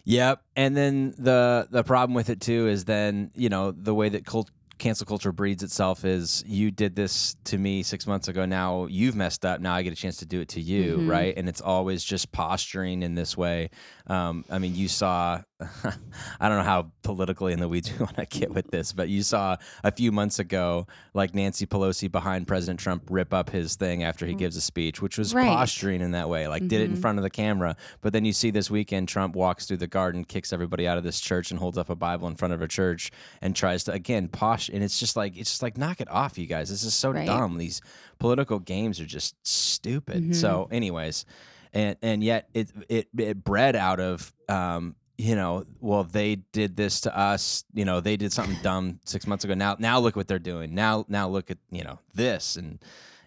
Yep. 0.06 0.42
And 0.58 0.76
then 0.76 1.14
the 1.18 1.68
the 1.72 1.84
problem 1.84 2.14
with 2.14 2.30
it 2.30 2.42
too 2.42 2.68
is 2.68 2.86
then, 2.86 3.32
you 3.36 3.48
know, 3.48 3.72
the 3.72 3.94
way 3.94 4.10
that 4.10 4.26
cult, 4.26 4.52
cancel 4.84 5.06
culture 5.06 5.32
breeds 5.32 5.64
itself 5.64 6.04
is 6.04 6.44
you 6.46 6.70
did 6.70 6.94
this 6.94 7.38
to 7.46 7.58
me 7.58 7.82
6 7.84 8.06
months 8.06 8.28
ago 8.28 8.46
now 8.46 8.86
you've 8.88 9.16
messed 9.16 9.46
up 9.46 9.62
now 9.62 9.74
I 9.74 9.82
get 9.82 9.94
a 9.94 9.96
chance 9.96 10.18
to 10.18 10.26
do 10.26 10.42
it 10.42 10.50
to 10.50 10.60
you, 10.62 10.98
Mhm. 10.98 11.08
right? 11.08 11.34
And 11.38 11.48
it's 11.48 11.62
always 11.62 12.04
just 12.04 12.34
posturing 12.34 13.02
in 13.02 13.16
this 13.16 13.38
way. 13.38 13.70
Um 14.08 14.44
I 14.50 14.60
mean, 14.60 14.76
you 14.76 14.90
saw 14.90 15.42
I 16.40 16.50
don't 16.50 16.58
know 16.58 16.64
how 16.64 16.92
politically 17.02 17.54
in 17.54 17.60
the 17.60 17.68
weeds 17.68 17.92
we 17.92 17.98
want 18.06 18.18
to 18.18 18.26
get 18.26 18.52
with 18.52 18.72
this, 18.72 18.94
but 18.94 19.10
you 19.10 19.24
saw 19.24 19.58
a 19.84 19.92
few 19.92 20.12
months 20.12 20.40
ago, 20.40 20.88
like 21.14 21.34
Nancy 21.36 21.66
Pelosi 21.66 22.12
behind 22.12 22.48
President 22.48 22.80
Trump 22.80 23.04
rip 23.10 23.34
up 23.34 23.50
his 23.50 23.76
thing 23.76 24.04
after 24.04 24.26
he 24.26 24.34
mm. 24.34 24.40
gives 24.40 24.56
a 24.56 24.62
speech, 24.62 25.02
which 25.02 25.18
was 25.18 25.34
Right. 25.34 25.48
posturing 25.48 26.02
in 26.02 26.12
that 26.12 26.30
way, 26.30 26.48
like 26.48 26.68
did 26.68 26.82
it 26.82 26.86
in 26.86 26.92
mm-hmm. 26.92 27.02
front 27.02 27.18
of 27.18 27.24
the 27.24 27.30
camera. 27.30 27.76
But 28.02 28.14
then 28.14 28.26
you 28.26 28.34
see 28.34 28.52
this 28.52 28.70
weekend, 28.70 29.08
Trump 29.08 29.36
walks 29.36 29.66
through 29.66 29.78
the 29.78 29.88
garden, 29.88 30.24
kicks 30.26 30.54
everybody 30.54 30.88
out 30.88 30.98
of 30.98 31.04
this 31.04 31.20
church, 31.20 31.52
and 31.52 31.60
holds 31.60 31.78
up 31.78 31.90
a 31.90 31.96
Bible 31.96 32.28
in 32.28 32.36
front 32.36 32.54
of 32.54 32.62
a 32.62 32.68
church 32.68 33.12
and 33.42 33.56
tries 33.56 33.84
to 33.86 33.92
again 33.92 34.28
posh. 34.28 34.70
And 34.70 34.84
it's 34.84 35.00
just 35.00 35.16
like 35.16 35.38
it's 35.38 35.50
just 35.50 35.64
like 35.64 35.78
knock 35.78 36.02
it 36.02 36.10
off, 36.10 36.38
you 36.38 36.48
guys. 36.48 36.70
This 36.70 36.84
is 36.84 36.94
so 36.94 37.12
Right. 37.12 37.28
dumb. 37.28 37.58
These 37.58 37.82
political 38.20 38.60
games 38.60 39.00
are 39.00 39.06
just 39.06 39.36
stupid. 39.46 40.36
So, 40.36 40.64
mm-hmm. 40.64 40.74
anyways, 40.74 41.26
and 41.74 41.98
and 42.02 42.24
yet 42.24 42.50
it 42.54 42.72
it 42.90 43.08
it 43.18 43.44
bred 43.44 43.76
out 43.76 44.00
of 44.00 44.34
um 44.50 44.96
you 45.18 45.36
know 45.36 45.66
well 45.80 46.04
they 46.04 46.36
did 46.36 46.76
this 46.76 47.02
to 47.02 47.18
us 47.18 47.64
you 47.74 47.86
know 47.86 48.00
they 48.00 48.18
did 48.18 48.34
something 48.34 48.58
dumb 48.62 49.00
six 49.06 49.28
months 49.28 49.44
ago. 49.44 49.54
Now 49.54 49.76
now 49.80 50.00
look 50.00 50.16
what 50.16 50.28
they're 50.28 50.40
doing. 50.40 50.74
Now 50.74 51.06
now 51.08 51.28
look 51.30 51.52
at 51.52 51.58
you 51.72 51.84
know 51.84 52.00
this 52.14 52.56
and 52.56 52.80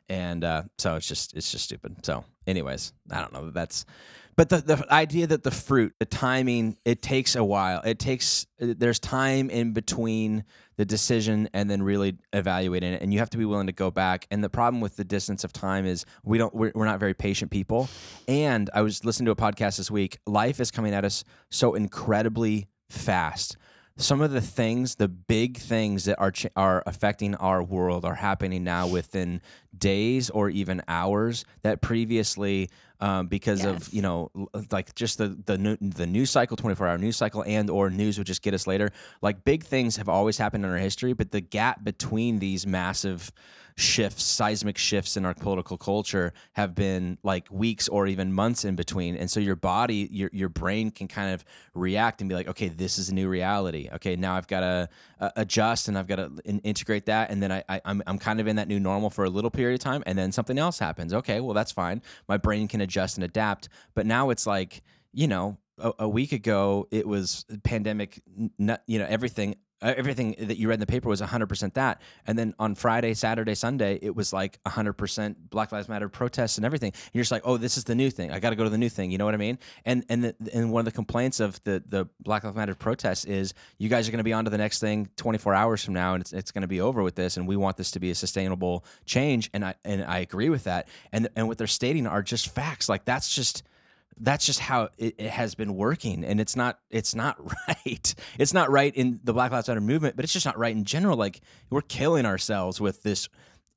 and 0.08 0.44
uh 0.44 0.62
so 0.78 0.96
it's 0.96 1.08
just 1.08 1.36
it's 1.36 1.50
just 1.50 1.64
stupid. 1.64 2.04
So 2.04 2.24
anyways 2.46 2.92
i 3.10 3.20
don't 3.20 3.32
know 3.32 3.50
that's 3.50 3.84
but 4.36 4.50
the, 4.50 4.58
the 4.58 4.92
idea 4.92 5.26
that 5.26 5.42
the 5.42 5.50
fruit 5.50 5.94
the 5.98 6.04
timing 6.04 6.76
it 6.84 7.00
takes 7.00 7.34
a 7.36 7.42
while. 7.42 7.80
It 7.82 7.98
takes 7.98 8.46
there's 8.58 8.98
time 8.98 9.48
in 9.48 9.72
between 9.72 10.44
the 10.76 10.84
decision 10.84 11.48
and 11.54 11.70
then 11.70 11.82
really 11.82 12.18
evaluating 12.34 12.92
it 12.92 13.00
and 13.00 13.14
you 13.14 13.18
have 13.20 13.30
to 13.30 13.38
be 13.38 13.46
willing 13.46 13.66
to 13.66 13.72
go 13.72 13.90
back. 13.90 14.26
And 14.30 14.44
the 14.44 14.50
problem 14.50 14.82
with 14.82 14.96
the 14.96 15.04
distance 15.04 15.42
of 15.42 15.54
time 15.54 15.86
is 15.86 16.04
we 16.22 16.36
don't 16.36 16.54
we're, 16.54 16.72
we're 16.74 16.84
not 16.84 17.00
very 17.00 17.14
patient 17.14 17.50
people. 17.50 17.88
And 18.28 18.68
i 18.74 18.82
was 18.82 19.04
listening 19.04 19.24
to 19.26 19.32
a 19.32 19.36
podcast 19.36 19.78
this 19.78 19.90
week. 19.90 20.18
Life 20.26 20.60
is 20.60 20.70
coming 20.70 20.92
at 20.92 21.04
us 21.04 21.24
so 21.50 21.74
incredibly 21.74 22.68
fast 22.90 23.56
some 23.98 24.20
of 24.20 24.30
the 24.30 24.40
things 24.42 24.96
the 24.96 25.08
big 25.08 25.56
things 25.56 26.04
that 26.04 26.18
are 26.18 26.30
ch- 26.30 26.46
are 26.54 26.82
affecting 26.86 27.34
our 27.36 27.62
world 27.62 28.04
are 28.04 28.14
happening 28.16 28.62
now 28.62 28.86
within 28.86 29.40
days 29.76 30.28
or 30.30 30.50
even 30.50 30.82
hours 30.86 31.44
that 31.62 31.80
previously 31.80 32.68
um, 33.00 33.26
because 33.26 33.64
Yes. 33.64 33.88
of 33.88 33.92
you 33.94 34.02
know 34.02 34.30
like 34.70 34.94
just 34.94 35.18
the 35.18 35.28
the 35.28 35.56
new, 35.58 35.76
the 35.80 36.06
news 36.06 36.30
cycle 36.30 36.56
24 36.56 36.86
hour 36.86 36.98
news 36.98 37.16
cycle 37.16 37.42
and 37.46 37.70
or 37.70 37.88
news 37.90 38.18
would 38.18 38.26
just 38.26 38.42
get 38.42 38.52
us 38.54 38.66
later 38.66 38.90
like 39.22 39.44
big 39.44 39.64
things 39.64 39.96
have 39.96 40.08
always 40.08 40.36
happened 40.38 40.64
in 40.64 40.70
our 40.70 40.76
history 40.78 41.12
but 41.14 41.30
the 41.30 41.40
gap 41.40 41.82
between 41.84 42.38
these 42.38 42.66
massive 42.66 43.32
shifts 43.78 44.24
seismic 44.24 44.78
shifts 44.78 45.18
in 45.18 45.26
our 45.26 45.34
political 45.34 45.76
culture 45.76 46.32
have 46.54 46.74
been 46.74 47.18
like 47.22 47.46
weeks 47.50 47.88
or 47.88 48.06
even 48.06 48.32
months 48.32 48.64
in 48.64 48.74
between. 48.74 49.16
And 49.16 49.30
so 49.30 49.38
your 49.38 49.56
body 49.56 50.08
your 50.10 50.30
your 50.32 50.48
brain 50.48 50.90
can 50.90 51.08
kind 51.08 51.34
of 51.34 51.44
react 51.74 52.22
and 52.22 52.28
be 52.28 52.34
like 52.34 52.48
okay 52.48 52.68
this 52.68 52.96
is 52.98 53.10
a 53.10 53.14
new 53.14 53.28
reality. 53.28 53.88
Okay 53.94 54.16
now 54.16 54.34
I've 54.34 54.48
got 54.48 54.60
to 54.60 54.88
uh, 55.20 55.30
adjust 55.36 55.88
and 55.88 55.98
I've 55.98 56.06
got 56.06 56.16
to 56.16 56.32
in- 56.46 56.60
integrate 56.60 57.06
that. 57.06 57.30
And 57.30 57.42
then 57.42 57.52
I, 57.52 57.64
I 57.68 57.80
I'm 57.84 58.02
I'm 58.06 58.18
kind 58.18 58.40
of 58.40 58.46
in 58.46 58.56
that 58.56 58.68
new 58.68 58.80
normal 58.80 59.10
for 59.10 59.24
a 59.24 59.30
little 59.30 59.50
period 59.50 59.74
of 59.74 59.84
time 59.84 60.02
and 60.06 60.16
then 60.16 60.32
something 60.32 60.58
else 60.58 60.78
happens. 60.78 61.12
Okay 61.12 61.40
well 61.40 61.54
that's 61.54 61.72
fine. 61.72 62.00
My 62.28 62.38
brain 62.38 62.68
can 62.68 62.80
adjust 62.80 63.18
and 63.18 63.24
adapt. 63.24 63.68
But 63.94 64.06
now 64.06 64.30
it's 64.30 64.46
like 64.46 64.82
you 65.12 65.28
know 65.28 65.58
a, 65.78 65.92
a 66.00 66.08
week 66.08 66.32
ago 66.32 66.88
it 66.90 67.06
was 67.06 67.44
pandemic 67.62 68.20
you 68.58 68.98
know 68.98 69.06
everything 69.06 69.56
Uh, 69.82 69.92
everything 69.96 70.34
that 70.38 70.56
you 70.56 70.68
read 70.68 70.74
in 70.74 70.80
the 70.80 70.86
paper 70.86 71.08
was 71.08 71.20
100% 71.20 71.74
that. 71.74 72.00
And 72.26 72.38
then 72.38 72.54
on 72.58 72.74
friday 72.74 73.12
saturday 73.12 73.54
sunday 73.54 73.98
it 74.00 74.16
was 74.16 74.32
like 74.32 74.58
100% 74.64 75.36
black 75.50 75.70
lives 75.70 75.86
matter 75.88 76.08
protests 76.08 76.56
and 76.56 76.64
everything. 76.64 76.92
And 76.92 77.10
you're 77.12 77.22
just 77.22 77.32
like 77.32 77.42
oh 77.44 77.58
this 77.58 77.76
is 77.76 77.84
the 77.84 77.94
new 77.94 78.10
thing. 78.10 78.30
I 78.30 78.40
got 78.40 78.50
to 78.50 78.56
go 78.56 78.64
to 78.64 78.70
the 78.70 78.78
new 78.78 78.88
thing. 78.88 79.10
You 79.10 79.18
know 79.18 79.26
what 79.26 79.34
i 79.34 79.38
mean? 79.38 79.58
And 79.84 80.04
and 80.08 80.24
the, 80.24 80.34
and 80.54 80.72
one 80.72 80.80
of 80.80 80.86
the 80.86 80.92
complaints 80.92 81.40
of 81.40 81.62
the 81.64 81.82
the 81.86 82.08
black 82.20 82.44
lives 82.44 82.56
matter 82.56 82.74
protests 82.74 83.26
is 83.26 83.52
you 83.78 83.88
guys 83.88 84.08
are 84.08 84.12
to 84.18 84.24
be 84.24 84.32
on 84.32 84.44
to 84.44 84.50
the 84.50 84.58
next 84.58 84.80
thing 84.80 85.10
24 85.16 85.54
hours 85.54 85.84
from 85.84 85.94
now 85.94 86.14
and 86.14 86.22
it's, 86.22 86.32
it's 86.32 86.52
to 86.62 86.68
be 86.68 86.80
over 86.80 87.02
with 87.02 87.14
this 87.14 87.36
and 87.36 87.46
we 87.46 87.56
want 87.56 87.76
this 87.76 87.90
to 87.90 88.00
be 88.00 88.10
a 88.10 88.14
sustainable 88.14 88.84
change. 89.04 89.50
And 89.52 89.64
i 89.64 89.74
and 89.84 90.04
i 90.04 90.18
agree 90.18 90.48
with 90.48 90.64
that. 90.64 90.88
And 91.12 91.28
and 91.36 91.48
what 91.48 91.58
they're 91.58 91.66
stating 91.66 92.06
are 92.06 92.22
just 92.22 92.48
facts. 92.54 92.88
Like 92.88 93.04
that's 93.04 93.34
just 93.34 93.62
that's 94.18 94.46
just 94.46 94.60
how 94.60 94.88
it, 94.98 95.14
it 95.18 95.30
has 95.30 95.54
been 95.54 95.74
working. 95.74 96.24
And 96.24 96.40
it's 96.40 96.56
not 96.56 96.78
it's 96.90 97.14
not 97.14 97.36
right. 97.68 98.14
It's 98.38 98.54
not 98.54 98.70
right 98.70 98.94
in 98.94 99.20
the 99.24 99.32
black 99.32 99.52
lives 99.52 99.68
matter 99.68 99.80
movement 99.80 100.16
but 100.16 100.24
it's 100.24 100.32
just 100.32 100.46
not 100.46 100.58
right 100.58 100.74
in 100.74 100.84
general. 100.84 101.16
Like 101.16 101.40
we're 101.70 101.82
killing 101.82 102.26
ourselves 102.26 102.80
with 102.80 103.02
this 103.02 103.28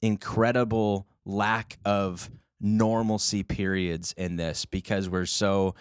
incredible 0.02 1.08
lack 1.26 1.78
of 1.86 2.30
normalcy 2.62 3.44
periods 3.44 4.14
in 4.18 4.36
this 4.36 4.66
because 4.66 5.10
we're 5.10 5.26
so 5.26 5.76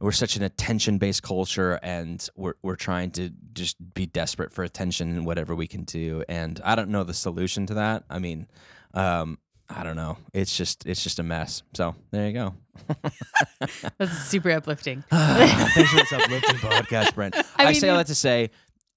we're 0.00 0.12
such 0.12 0.36
an 0.36 0.44
attention 0.44 0.98
based 0.98 1.24
culture 1.24 1.80
and 1.82 2.28
we're, 2.36 2.54
we're 2.62 2.76
trying 2.76 3.10
to 3.10 3.30
just 3.52 3.76
be 3.94 4.06
desperate 4.06 4.52
for 4.52 4.62
attention 4.62 5.08
and 5.08 5.26
whatever 5.26 5.56
we 5.56 5.66
can 5.66 5.82
do. 5.82 6.22
And 6.28 6.60
i 6.64 6.74
don't 6.74 6.90
know 6.90 7.04
the 7.04 7.14
solution 7.14 7.66
to 7.66 7.74
that. 7.74 8.04
I 8.08 8.18
mean 8.18 8.46
um 8.94 9.38
i 9.70 9.82
don't 9.82 9.96
know 9.96 10.16
it's 10.32 10.56
just 10.56 10.86
it's 10.86 11.02
just 11.02 11.18
a 11.18 11.22
mess 11.22 11.62
so 11.74 11.94
there 12.10 12.26
you 12.26 12.32
go 12.32 12.54
That's 13.98 14.16
super 14.28 14.50
uplifting. 14.52 15.02
Thanks 15.10 15.90
for 15.90 15.96
this 15.96 16.12
uplifting 16.12 16.56
podcast, 16.56 17.14
Brent. 17.14 17.34
I, 17.36 17.42
I 17.56 17.64
mean, 17.66 17.74
say 17.74 17.88
all 17.88 17.96
that 17.98 18.06
to 18.06 18.14
say 18.14 18.50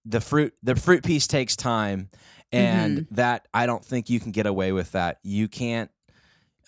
the 0.06 0.22
fruit 0.22 0.54
the 0.62 0.76
fruit 0.76 1.04
piece 1.04 1.26
takes 1.28 1.56
time, 1.56 2.10
and 2.52 3.00
Mm-hmm. 3.00 3.16
that 3.16 3.48
I 3.54 3.66
don't 3.66 3.84
think 3.84 4.10
you 4.10 4.20
can 4.20 4.32
get 4.32 4.46
away 4.46 4.72
with 4.72 4.92
that. 4.92 5.18
You 5.24 5.48
can't. 5.48 5.90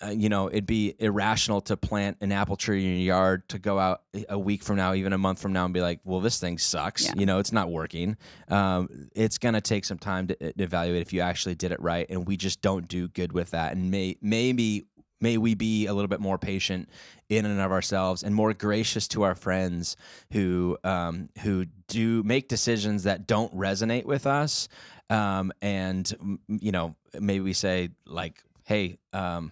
Uh, 0.02 0.10
you 0.10 0.28
know, 0.28 0.48
it'd 0.48 0.66
be 0.66 0.94
irrational 0.98 1.60
to 1.62 1.76
plant 1.76 2.16
an 2.20 2.32
apple 2.32 2.56
tree 2.56 2.84
in 2.84 2.90
your 2.90 3.16
yard 3.16 3.48
to 3.48 3.58
go 3.58 3.78
out 3.78 4.02
a 4.28 4.38
week 4.38 4.62
from 4.62 4.76
now, 4.76 4.94
even 4.94 5.12
a 5.12 5.18
month 5.18 5.40
from 5.40 5.52
now, 5.52 5.64
and 5.64 5.72
be 5.72 5.80
like, 5.80 6.00
"Well, 6.04 6.20
this 6.20 6.38
thing 6.38 6.58
sucks." 6.58 7.04
Yeah. 7.04 7.12
You 7.16 7.26
know, 7.26 7.38
it's 7.38 7.52
not 7.52 7.70
working. 7.70 8.16
Um, 8.48 9.08
it's 9.14 9.38
gonna 9.38 9.60
take 9.60 9.84
some 9.84 9.98
time 9.98 10.26
to, 10.28 10.36
to 10.36 10.62
evaluate 10.62 11.02
if 11.02 11.12
you 11.12 11.20
actually 11.20 11.54
did 11.54 11.72
it 11.72 11.80
right, 11.80 12.06
and 12.10 12.26
we 12.26 12.36
just 12.36 12.60
don't 12.60 12.88
do 12.88 13.08
good 13.08 13.32
with 13.32 13.50
that. 13.52 13.72
And 13.72 13.90
may 13.90 14.16
maybe 14.20 14.86
may 15.20 15.38
we 15.38 15.54
be 15.54 15.86
a 15.86 15.94
little 15.94 16.08
bit 16.08 16.20
more 16.20 16.38
patient 16.38 16.88
in 17.28 17.46
and 17.46 17.60
of 17.60 17.72
ourselves 17.72 18.22
and 18.22 18.34
more 18.34 18.52
gracious 18.52 19.08
to 19.08 19.22
our 19.22 19.34
friends 19.34 19.96
who 20.32 20.76
um, 20.84 21.28
who 21.42 21.64
do 21.88 22.22
make 22.22 22.48
decisions 22.48 23.04
that 23.04 23.26
don't 23.26 23.54
resonate 23.56 24.04
with 24.04 24.26
us 24.26 24.68
um, 25.10 25.52
and 25.62 26.38
you 26.48 26.72
know 26.72 26.94
maybe 27.18 27.40
we 27.40 27.52
say 27.52 27.88
like 28.06 28.42
hey 28.64 28.98
um, 29.12 29.50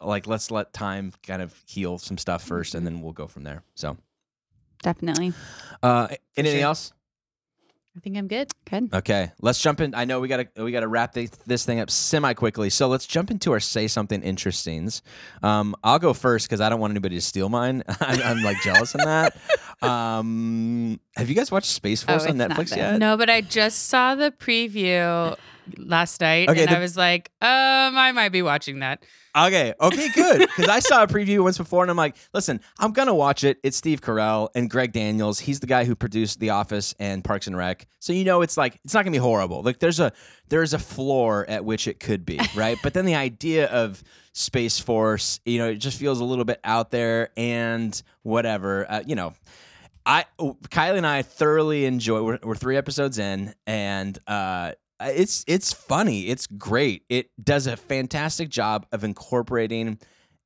like 0.00 0.26
let's 0.26 0.50
let 0.50 0.72
time 0.72 1.12
kind 1.26 1.42
of 1.42 1.54
heal 1.66 1.98
some 1.98 2.18
stuff 2.18 2.46
1st 2.48 2.74
and 2.74 2.86
then 2.86 3.00
we'll 3.00 3.12
go 3.12 3.26
from 3.26 3.42
there 3.44 3.62
so 3.74 3.96
Definitely. 4.82 5.32
uh, 5.82 6.08
anything 6.36 6.60
sure. 6.60 6.66
else 6.68 6.92
I 7.96 7.98
think 7.98 8.16
I'm 8.16 8.28
good. 8.28 8.52
Good. 8.70 8.94
Okay, 8.94 9.32
let's 9.42 9.60
jump 9.60 9.80
in. 9.80 9.96
I 9.96 10.04
know 10.04 10.20
we 10.20 10.28
gotta 10.28 10.46
we 10.56 10.70
gotta 10.70 10.86
wrap 10.86 11.12
thi- 11.12 11.28
this 11.44 11.64
thing 11.64 11.80
up 11.80 11.90
semi 11.90 12.34
quickly, 12.34 12.70
so 12.70 12.86
let's 12.86 13.04
jump 13.04 13.32
into 13.32 13.50
our 13.50 13.58
say 13.58 13.88
something 13.88 14.22
interestings. 14.22 15.02
Um, 15.42 15.74
I'll 15.82 15.98
go 15.98 16.14
first 16.14 16.46
because 16.46 16.60
I 16.60 16.68
don't 16.68 16.78
want 16.78 16.92
anybody 16.92 17.16
to 17.16 17.20
steal 17.20 17.48
mine. 17.48 17.82
I'm, 18.00 18.22
I'm 18.22 18.42
like 18.44 18.58
jealous 18.62 18.94
in 18.94 19.00
that. 19.00 19.36
Um, 19.82 21.00
have 21.16 21.30
you 21.30 21.34
guys 21.34 21.50
watched 21.50 21.70
Space 21.70 22.02
Force 22.02 22.26
Oh, 22.26 22.30
on 22.30 22.36
Netflix 22.36 22.76
yet? 22.76 22.98
No, 22.98 23.16
but 23.16 23.30
I 23.30 23.40
just 23.40 23.88
saw 23.88 24.14
the 24.14 24.30
preview 24.30 25.36
last 25.78 26.20
night 26.20 26.48
Okay, 26.48 26.62
and 26.62 26.70
the- 26.70 26.76
I 26.76 26.80
was 26.80 26.96
like, 26.96 27.30
um, 27.40 27.48
I 27.96 28.12
might 28.12 28.30
be 28.30 28.42
watching 28.42 28.80
that. 28.80 29.02
Okay, 29.36 29.72
okay, 29.80 30.08
good. 30.14 30.40
Because 30.40 30.68
I 30.68 30.80
saw 30.80 31.04
a 31.04 31.06
preview 31.06 31.42
once 31.44 31.56
before, 31.56 31.82
and 31.84 31.90
I'm 31.90 31.96
like, 31.96 32.16
listen, 32.34 32.60
I'm 32.80 32.92
gonna 32.92 33.14
watch 33.14 33.44
it. 33.44 33.58
It's 33.62 33.76
Steve 33.76 34.00
Carell 34.00 34.48
and 34.56 34.68
Greg 34.68 34.92
Daniels. 34.92 35.38
He's 35.38 35.60
the 35.60 35.68
guy 35.68 35.84
who 35.84 35.94
produced 35.94 36.40
The 36.40 36.50
Office 36.50 36.94
and 36.98 37.22
Parks 37.22 37.46
and 37.46 37.56
Rec. 37.56 37.86
So 38.00 38.12
you 38.12 38.24
know, 38.24 38.42
it's 38.42 38.56
like 38.56 38.80
it's 38.84 38.92
not 38.92 39.04
gonna 39.04 39.12
be 39.12 39.18
horrible. 39.18 39.62
Like 39.62 39.78
there's 39.78 40.00
a 40.00 40.12
there's 40.48 40.74
a 40.74 40.80
floor 40.80 41.44
at 41.48 41.64
which 41.64 41.86
it 41.86 42.00
could 42.00 42.26
be, 42.26 42.40
right? 42.56 42.76
but 42.82 42.92
then 42.92 43.04
the 43.04 43.14
idea 43.14 43.68
of 43.68 44.02
Space 44.32 44.80
Force, 44.80 45.38
you 45.44 45.58
know, 45.58 45.68
it 45.68 45.76
just 45.76 45.98
feels 45.98 46.18
a 46.18 46.24
little 46.24 46.44
bit 46.44 46.58
out 46.64 46.90
there 46.90 47.30
and 47.36 48.02
whatever. 48.22 48.90
Uh, 48.90 49.02
you 49.06 49.14
know, 49.14 49.32
I 50.04 50.24
Kylie 50.40 50.96
and 50.96 51.06
I 51.06 51.22
thoroughly 51.22 51.84
enjoy. 51.84 52.22
We're, 52.22 52.38
we're 52.42 52.54
three 52.56 52.76
episodes 52.76 53.18
in, 53.20 53.54
and 53.66 54.18
uh, 54.26 54.72
it's 55.00 55.44
it's 55.46 55.72
funny. 55.72 56.28
It's 56.28 56.46
great. 56.46 57.04
It 57.08 57.30
does 57.42 57.66
a 57.66 57.76
fantastic 57.76 58.48
job 58.48 58.86
of 58.92 59.04
incorporating 59.04 59.98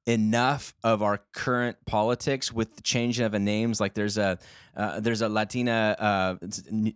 enough 0.06 0.74
of 0.84 1.02
our 1.02 1.22
current 1.32 1.76
politics 1.86 2.52
with 2.52 2.76
the 2.76 2.82
changing 2.82 3.24
of 3.24 3.32
the 3.32 3.38
names. 3.38 3.80
Like 3.80 3.94
there's 3.94 4.18
a 4.18 4.38
uh, 4.76 5.00
there's 5.00 5.22
a 5.22 5.28
Latina 5.28 5.96
uh, 5.98 6.46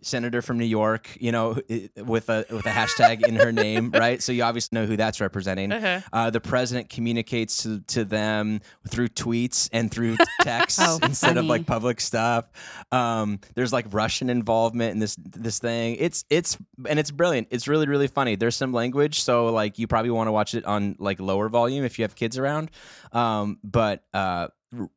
senator 0.01 0.41
from 0.41 0.57
New 0.57 0.65
York, 0.65 1.17
you 1.19 1.31
know, 1.31 1.57
with 1.97 2.29
a 2.29 2.45
with 2.49 2.65
a 2.65 2.69
hashtag 2.69 3.25
in 3.25 3.35
her 3.35 3.51
name, 3.51 3.91
right? 3.93 4.21
So 4.21 4.31
you 4.31 4.43
obviously 4.43 4.77
know 4.77 4.85
who 4.85 4.97
that's 4.97 5.21
representing. 5.21 5.71
Uh-huh. 5.71 6.01
Uh, 6.11 6.29
the 6.29 6.41
president 6.41 6.89
communicates 6.89 7.63
to, 7.63 7.79
to 7.87 8.05
them 8.05 8.61
through 8.87 9.09
tweets 9.09 9.69
and 9.71 9.89
through 9.91 10.17
texts 10.41 10.79
Oh, 10.81 10.99
instead 11.03 11.37
of 11.37 11.45
like 11.45 11.65
public 11.65 12.01
stuff. 12.01 12.49
Um, 12.91 13.39
there's 13.55 13.73
like 13.73 13.85
Russian 13.91 14.29
involvement 14.29 14.91
in 14.93 14.99
this 14.99 15.15
this 15.19 15.59
thing. 15.59 15.95
It's 15.99 16.25
it's 16.29 16.57
and 16.87 16.99
it's 16.99 17.11
brilliant. 17.11 17.47
It's 17.51 17.67
really 17.67 17.87
really 17.87 18.07
funny. 18.07 18.35
There's 18.35 18.55
some 18.55 18.73
language, 18.73 19.21
so 19.21 19.47
like 19.47 19.79
you 19.79 19.87
probably 19.87 20.11
want 20.11 20.27
to 20.27 20.31
watch 20.31 20.53
it 20.53 20.65
on 20.65 20.95
like 20.99 21.19
lower 21.19 21.49
volume 21.49 21.85
if 21.85 21.99
you 21.99 22.03
have 22.03 22.15
kids 22.15 22.37
around. 22.37 22.71
Um, 23.11 23.59
but 23.63 24.03
uh, 24.13 24.47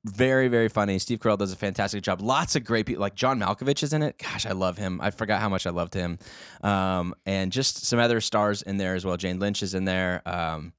very 0.04 0.48
very 0.48 0.68
funny. 0.68 0.98
Steve 0.98 1.18
Carell 1.18 1.38
does 1.38 1.52
a 1.52 1.56
fantastic 1.56 2.02
job. 2.02 2.20
Lots 2.20 2.56
of 2.56 2.64
great 2.64 2.86
people. 2.86 3.00
Like 3.00 3.14
John 3.14 3.38
Malkovich 3.40 3.82
is 3.82 3.92
in 3.92 4.02
it. 4.02 4.18
Gosh, 4.18 4.46
I 4.46 4.52
love 4.52 4.76
him. 4.78 5.00
I 5.00 5.10
forgot 5.10 5.40
how 5.40 5.48
much 5.48 5.66
I 5.66 5.70
loved 5.70 5.94
him. 5.94 6.18
Um, 6.62 7.14
and 7.26 7.50
just 7.52 7.86
some 7.86 7.98
other 7.98 8.20
stars 8.20 8.62
in 8.62 8.76
there 8.76 8.94
as 8.94 9.04
well. 9.04 9.16
Jane 9.16 9.38
Lynch 9.38 9.62
is 9.62 9.74
in 9.74 9.84
there. 9.84 10.22
Um, 10.26 10.72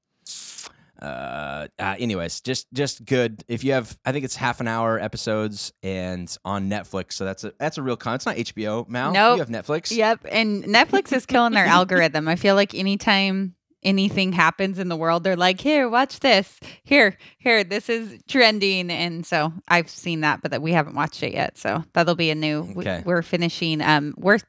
uh, 1.01 1.67
uh, 1.79 1.95
anyways, 1.99 2.39
just 2.41 2.71
just 2.71 3.03
good. 3.03 3.43
If 3.49 3.63
you 3.63 3.73
have, 3.73 3.97
I 4.06 4.13
think 4.13 4.23
it's 4.23 4.38
half 4.38 4.62
an 4.62 4.67
hour 4.69 4.97
episodes 4.99 5.73
and 5.84 6.34
on 6.45 6.69
Netflix. 6.69 7.13
So 7.13 7.25
that's 7.25 7.43
a 7.43 7.53
that's 7.60 7.77
a 7.77 7.82
real 7.84 7.97
con. 7.97 8.15
It's 8.15 8.25
not 8.25 8.38
HBO. 8.38 8.88
Mal, 8.88 9.12
Nope. 9.12 9.36
you 9.38 9.39
have 9.43 9.49
Netflix. 9.65 9.91
Yep. 9.95 10.27
And 10.32 10.63
Netflix 10.63 11.12
is 11.12 11.25
killing 11.25 11.51
their 11.53 11.65
algorithm. 11.79 12.27
I 12.29 12.36
feel 12.38 12.56
like 12.56 12.73
anytime 12.73 13.56
anything 13.86 14.32
happens 14.34 14.80
in 14.80 14.89
the 14.89 14.96
world, 14.96 15.24
they're 15.24 15.36
like, 15.36 15.60
here, 15.60 15.89
watch 15.89 16.19
this. 16.19 16.60
Here, 16.84 17.17
here, 17.38 17.63
this 17.63 17.89
is 17.89 18.19
trending. 18.28 18.89
And 18.91 19.26
so 19.26 19.52
I've 19.67 19.89
seen 19.89 20.22
that, 20.22 20.41
but 20.41 20.52
that 20.52 20.62
we 20.62 20.72
haven't 20.72 20.96
watched 20.96 21.24
it 21.24 21.34
yet. 21.34 21.58
So 21.58 21.84
that'll 21.93 22.15
be 22.15 22.30
a 22.30 22.36
new 22.36 22.62
we- 22.76 22.84
Okay. 22.84 23.04
we're 23.06 23.22
finishing 23.22 23.82
um 23.82 24.13
we're 24.17 24.39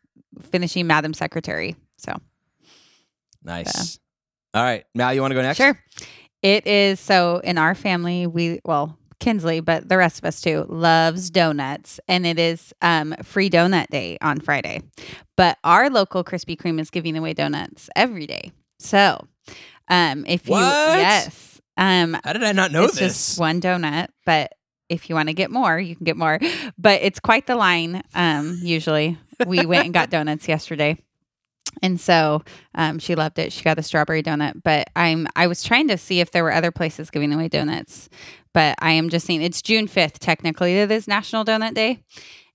finishing 0.51 0.87
Madam 0.87 1.15
Secretary. 1.15 1.77
So 1.97 2.13
Nice. 3.43 3.99
All 4.55 4.63
right, 4.63 4.85
Mal, 4.95 5.13
you 5.15 5.21
want 5.21 5.33
to 5.33 5.35
go 5.37 5.43
next? 5.43 5.57
Sure. 5.59 5.79
It 6.43 6.67
is 6.67 7.01
so 7.01 7.39
in 7.45 7.59
our 7.59 7.75
family, 7.75 8.27
we 8.27 8.61
well, 8.65 8.99
Kinsley, 9.21 9.61
but 9.61 9.89
the 9.89 9.97
rest 9.97 10.19
of 10.19 10.25
us 10.27 10.41
too, 10.41 10.67
loves 10.69 11.31
donuts. 11.31 11.99
And 12.09 12.27
it 12.27 12.39
is 12.39 12.73
um 12.83 13.15
free 13.23 13.51
donut 13.51 13.89
day 13.89 14.19
on 14.21 14.41
Friday. 14.41 14.83
But 15.37 15.59
our 15.65 15.91
local 15.91 16.23
Krispy 16.25 16.57
Kreme 16.57 16.81
is 16.81 16.91
giving 16.91 17.17
away 17.17 17.33
donuts 17.35 17.89
every 17.97 18.27
day. 18.27 18.53
So 18.85 19.27
um 19.89 20.25
if 20.27 20.49
you 20.49 20.55
yes. 20.55 21.61
Um 21.77 22.17
How 22.25 22.33
did 22.33 22.45
I 22.45 22.53
not 22.53 22.71
know 22.73 22.85
it's 22.85 22.99
this? 22.99 23.13
just 23.13 23.41
one 23.41 23.61
donut, 23.61 24.09
but 24.25 24.53
if 24.89 25.09
you 25.09 25.15
want 25.15 25.29
to 25.29 25.35
get 25.35 25.51
more, 25.51 25.79
you 25.79 25.97
can 25.97 26.05
get 26.05 26.17
more. 26.17 26.39
But 26.79 27.03
it's 27.03 27.19
quite 27.19 27.47
the 27.47 27.57
line. 27.57 28.03
Um, 28.15 28.59
usually, 28.63 29.19
we 29.47 29.65
went 29.67 29.87
and 29.87 29.95
got 29.95 30.11
donuts 30.11 30.47
yesterday, 30.47 30.99
and 31.83 31.99
so 31.99 32.43
um, 32.75 32.99
she 32.99 33.15
loved 33.15 33.39
it. 33.39 33.53
She 33.53 33.65
got 33.65 33.79
a 33.79 33.83
strawberry 33.83 34.23
donut. 34.23 34.63
But 34.63 34.91
I'm 34.95 35.27
I 35.35 35.47
was 35.47 35.63
trying 35.63 35.89
to 35.89 35.97
see 35.99 36.21
if 36.21 36.31
there 36.31 36.45
were 36.45 36.53
other 36.53 36.71
places 36.71 37.11
giving 37.11 37.33
away 37.33 37.49
donuts, 37.49 38.09
but 38.53 38.77
I 38.81 38.93
am 38.93 39.09
just 39.09 39.27
seeing 39.27 39.43
it's 39.43 39.63
June 39.63 39.87
fifth. 39.89 40.19
Technically, 40.21 40.77
it 40.77 40.91
is 40.91 41.09
National 41.09 41.45
Donut 41.45 41.75
Day. 41.75 42.01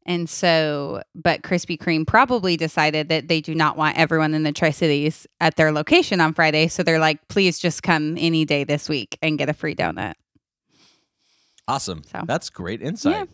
And 0.09 0.27
so, 0.27 1.03
but 1.13 1.43
Krispy 1.43 1.77
Kreme 1.77 2.05
probably 2.05 2.57
decided 2.57 3.09
that 3.09 3.27
they 3.27 3.41
do 3.41 3.53
not 3.53 3.77
want 3.77 3.95
everyone 3.95 4.33
in 4.33 4.41
the 4.41 4.51
Tri 4.51 4.71
Cities 4.71 5.27
at 5.39 5.55
their 5.55 5.71
location 5.71 6.19
on 6.19 6.33
Friday. 6.33 6.67
So 6.67 6.81
they're 6.81 6.97
like, 6.97 7.27
please 7.27 7.59
just 7.59 7.83
come 7.83 8.17
any 8.17 8.43
day 8.43 8.63
this 8.63 8.89
week 8.89 9.19
and 9.21 9.37
get 9.37 9.49
a 9.49 9.53
free 9.53 9.75
donut. 9.75 10.15
awesome. 11.67 12.01
So. 12.11 12.23
That's 12.25 12.49
great 12.49 12.81
insight. 12.81 13.29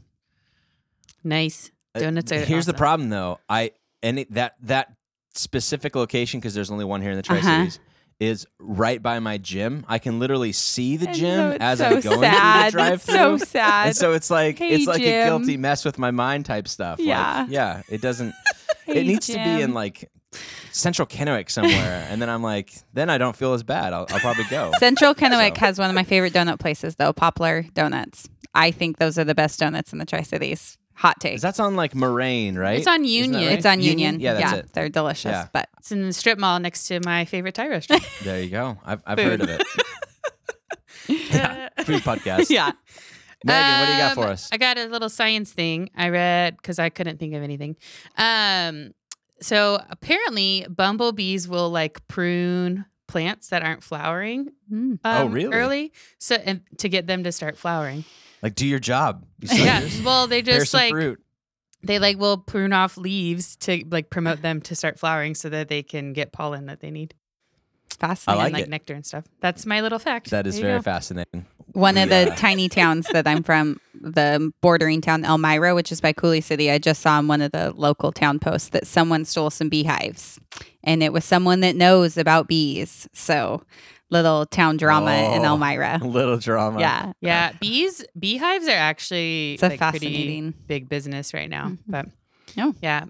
Nice. 1.24 1.72
Uh, 1.96 2.02
Donuts 2.02 2.34
are 2.34 2.40
Here's 2.40 2.66
the 2.66 2.74
problem, 2.74 3.10
though. 3.10 3.40
I 3.48 3.72
and 4.04 4.20
it, 4.20 4.34
that 4.34 4.56
that 4.64 4.92
specific 5.34 5.96
location 5.96 6.42
because 6.42 6.54
there's 6.54 6.72
only 6.72 6.84
one 6.84 7.02
here 7.02 7.12
in 7.12 7.18
the 7.18 7.24
Tri 7.24 7.38
Uh-huh. 7.38 7.70
Is 8.18 8.48
right 8.60 9.04
by 9.04 9.20
my 9.20 9.38
gym. 9.38 9.86
I 9.90 10.00
can 10.00 10.20
literally 10.20 10.54
see 10.54 10.96
the 10.96 11.08
And 11.10 11.16
gym 11.18 11.52
so 11.52 11.58
as 11.60 11.78
so 11.80 11.86
I'm 11.86 12.00
going 12.00 12.20
sad. 12.22 12.72
through 12.72 12.82
the 12.82 12.88
drive-through. 12.88 13.16
so 13.16 13.38
sad. 13.38 13.88
And 13.88 13.96
so 13.96 14.14
it's 14.14 14.30
like 14.30 14.58
Hey, 14.58 14.70
it's 14.70 14.88
like 14.88 15.02
a 15.02 15.26
guilty 15.26 15.58
mess 15.58 15.84
with 15.84 16.00
my 16.00 16.12
mind 16.12 16.46
type 16.46 16.70
stuff. 16.70 17.00
Yeah. 17.00 17.42
Like, 17.42 17.50
yeah. 17.52 17.82
It 17.90 18.02
doesn't. 18.02 18.34
Hey, 18.86 19.02
it 19.02 19.08
needs 19.08 19.26
to 19.28 19.34
be 19.34 19.62
in 19.64 19.74
like 19.74 20.12
Central 20.72 21.08
Kennewick 21.08 21.50
somewhere, 21.50 22.06
and 22.10 22.22
then 22.22 22.30
I'm 22.30 22.44
like, 22.44 22.72
then 22.94 23.10
I 23.10 23.18
don't 23.18 23.36
feel 23.36 23.54
as 23.54 23.64
bad. 23.64 23.94
I'll, 23.94 24.06
I'll 24.12 24.20
probably 24.20 24.44
go. 24.44 24.72
Central 24.78 25.16
Kennewick 25.16 25.56
So. 25.56 25.60
has 25.62 25.80
one 25.80 25.90
of 25.90 25.96
my 25.96 26.04
favorite 26.04 26.34
donut 26.34 26.60
places, 26.60 26.96
though 26.96 27.12
Poplar 27.12 27.66
Donuts. 27.74 28.30
I 28.54 28.70
think 28.70 28.98
those 28.98 29.18
are 29.18 29.24
the 29.24 29.34
best 29.34 29.60
donuts 29.60 29.92
in 29.92 29.98
the 29.98 30.06
Tri 30.06 30.22
Cities. 30.22 30.78
Hot 30.96 31.20
take. 31.20 31.42
That's 31.42 31.60
on 31.60 31.76
like 31.76 31.94
Moraine, 31.94 32.56
right? 32.58 32.78
It's 32.78 32.88
on 32.88 33.04
Union. 33.04 33.44
right? 33.46 33.52
It's 33.58 33.66
on 33.66 33.82
Union. 33.82 34.20
Yeah, 34.20 34.34
that's 34.36 34.54
it. 34.60 34.74
they're 34.74 34.90
delicious. 34.90 35.32
Yeah. 35.32 35.48
But 35.52 35.68
It's 35.80 35.92
in 35.92 36.02
the 36.02 36.14
strip 36.14 36.40
mall 36.40 36.58
next 36.60 36.88
to 36.88 37.00
my 37.04 37.26
favorite 37.26 37.54
Thai 37.56 37.68
restaurant. 37.68 38.04
There 38.24 38.42
you 38.42 38.50
go. 38.50 38.78
I've, 38.86 39.02
I've 39.06 39.20
heard 39.20 39.42
of 39.42 39.50
it. 39.50 39.62
yeah, 41.08 41.70
food 41.84 42.02
podcast. 42.02 42.50
yeah, 42.50 42.72
Megan, 43.44 43.80
what 43.80 43.86
do 43.88 43.92
you 43.92 43.98
got 44.00 44.18
Um, 44.18 44.24
for 44.24 44.30
us? 44.30 44.50
I 44.52 44.58
got 44.58 44.78
a 44.78 44.86
little 44.86 45.10
science 45.10 45.52
thing 45.52 45.90
I 45.96 46.10
read 46.10 46.58
because 46.58 46.80
I 46.80 46.90
couldn't 46.90 47.20
think 47.20 47.34
of 47.34 47.44
anything. 47.44 47.76
Um, 48.18 48.94
so 49.42 49.80
apparently, 49.90 50.66
bumblebees 50.70 51.48
will 51.48 51.70
like 51.70 52.08
prune 52.08 52.86
plants 53.08 53.50
that 53.50 53.62
aren't 53.64 53.84
flowering. 53.84 54.52
Mm. 54.72 55.00
Oh, 55.04 55.26
um, 55.26 55.32
really? 55.34 55.54
Early, 55.54 55.94
so 56.18 56.36
and 56.36 56.62
to 56.80 56.90
get 56.90 57.06
them 57.06 57.24
to 57.24 57.32
start 57.32 57.58
flowering. 57.58 58.06
Like, 58.42 58.56
do 58.56 58.66
your 58.68 58.80
job. 58.80 59.26
You 59.40 59.50
yeah. 59.52 59.80
serious? 59.80 60.02
Well, 60.04 60.28
they 60.28 60.42
Bear 60.42 60.60
just 60.60 60.72
some 60.72 60.80
like 60.82 60.92
fruit. 60.92 61.22
they 61.84 62.00
like 62.00 62.18
will 62.18 62.38
prune 62.38 62.74
off 62.74 62.98
leaves 62.98 63.56
to 63.58 63.84
like 63.90 64.10
promote 64.10 64.42
them 64.42 64.62
to 64.62 64.76
start 64.76 65.00
flowering 65.00 65.36
so 65.36 65.50
that 65.50 65.68
they 65.68 65.84
can 65.84 66.14
get 66.14 66.32
pollen 66.32 66.66
that 66.68 66.80
they 66.82 66.92
need 66.92 67.14
fascinating. 68.00 68.44
like 68.44 68.54
like 68.54 68.64
it. 68.64 68.70
nectar 68.70 68.94
and 68.94 69.06
stuff. 69.06 69.26
That's 69.42 69.66
my 69.66 69.82
little 69.82 70.00
fact. 70.00 70.30
That 70.32 70.48
is 70.48 70.56
There 70.60 70.66
very 70.70 70.82
fascinating. 70.82 71.46
One 71.74 71.98
of 71.98 72.10
Yeah. 72.10 72.26
the 72.26 72.32
uh, 72.32 72.36
tiny 72.36 72.70
towns 72.70 73.08
that 73.12 73.28
I'm 73.28 73.44
from, 73.44 73.80
the 73.94 74.52
bordering 74.62 75.02
town 75.02 75.26
Almira, 75.26 75.76
which 75.76 75.92
is 75.92 76.00
by 76.02 76.14
Coulee 76.14 76.42
City. 76.42 76.72
I 76.72 76.78
just 76.78 77.02
saw 77.02 77.18
on 77.18 77.28
one 77.28 77.42
of 77.42 77.52
the 77.52 77.74
local 77.76 78.12
town 78.12 78.40
posts 78.40 78.70
that 78.70 78.88
someone 78.88 79.26
stole 79.26 79.50
some 79.50 79.68
beehives, 79.70 80.40
and 80.84 81.04
it 81.04 81.12
was 81.12 81.26
someone 81.26 81.60
that 81.62 81.76
knows 81.76 82.18
about 82.18 82.48
bees. 82.48 83.08
So, 83.14 83.64
little 84.12 84.46
town 84.46 84.78
drama 84.78 85.12
in 85.36 85.42
Oh. 85.42 85.54
Almira. 85.58 86.00
Little 86.04 86.38
drama. 86.38 86.80
Yeah, 86.80 87.12
Yeah, 87.22 87.52
bees 87.60 88.06
beehives 88.18 88.68
are 88.68 88.72
actually 88.72 89.54
it's 89.56 89.64
a 89.64 89.70
like, 89.70 89.80
pretty 89.80 90.00
fascinating. 90.08 90.54
big 90.68 90.88
business 90.90 91.34
right 91.34 91.50
now. 91.50 91.70
Mhm. 91.70 91.78
But 91.88 92.06
Oh. 92.58 92.74
yeah. 92.82 93.06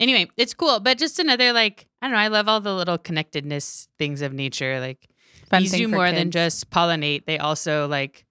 Anyway, 0.00 0.28
it's 0.36 0.54
cool. 0.54 0.80
But 0.80 0.98
just 0.98 1.18
another 1.18 1.52
like 1.52 1.86
I 2.00 2.06
don't 2.06 2.12
know, 2.14 2.18
I 2.18 2.28
love 2.28 2.48
all 2.48 2.60
the 2.60 2.74
little 2.74 2.98
connectedness 2.98 3.88
things 3.98 4.22
of 4.22 4.32
nature. 4.32 4.80
Like 4.80 5.08
Fun 5.50 5.62
bees 5.62 5.72
do 5.72 5.84
for 5.88 5.94
more 5.96 6.10
than 6.10 6.30
just 6.30 6.70
pollinate. 6.70 7.26
They 7.26 7.38
also 7.38 7.86
like 7.86 8.24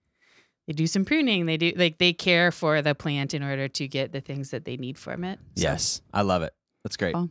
they 0.68 0.74
do 0.74 0.88
some 0.88 1.06
pruning. 1.06 1.46
They 1.46 1.58
do 1.58 1.72
like 1.76 1.98
they 2.00 2.14
care 2.14 2.52
for 2.52 2.82
the 2.82 2.96
plant 2.96 3.34
in 3.34 3.44
order 3.44 3.68
to 3.68 3.88
get 3.88 4.12
the 4.12 4.22
things 4.22 4.50
that 4.50 4.66
they 4.66 4.76
need 4.76 4.98
from 4.98 5.24
it. 5.24 5.40
So- 5.56 5.64
Yes, 5.64 6.02
I 6.14 6.24
love 6.24 6.42
it. 6.42 6.54
That's 6.84 6.98
great. 6.98 7.14
Cool. 7.14 7.30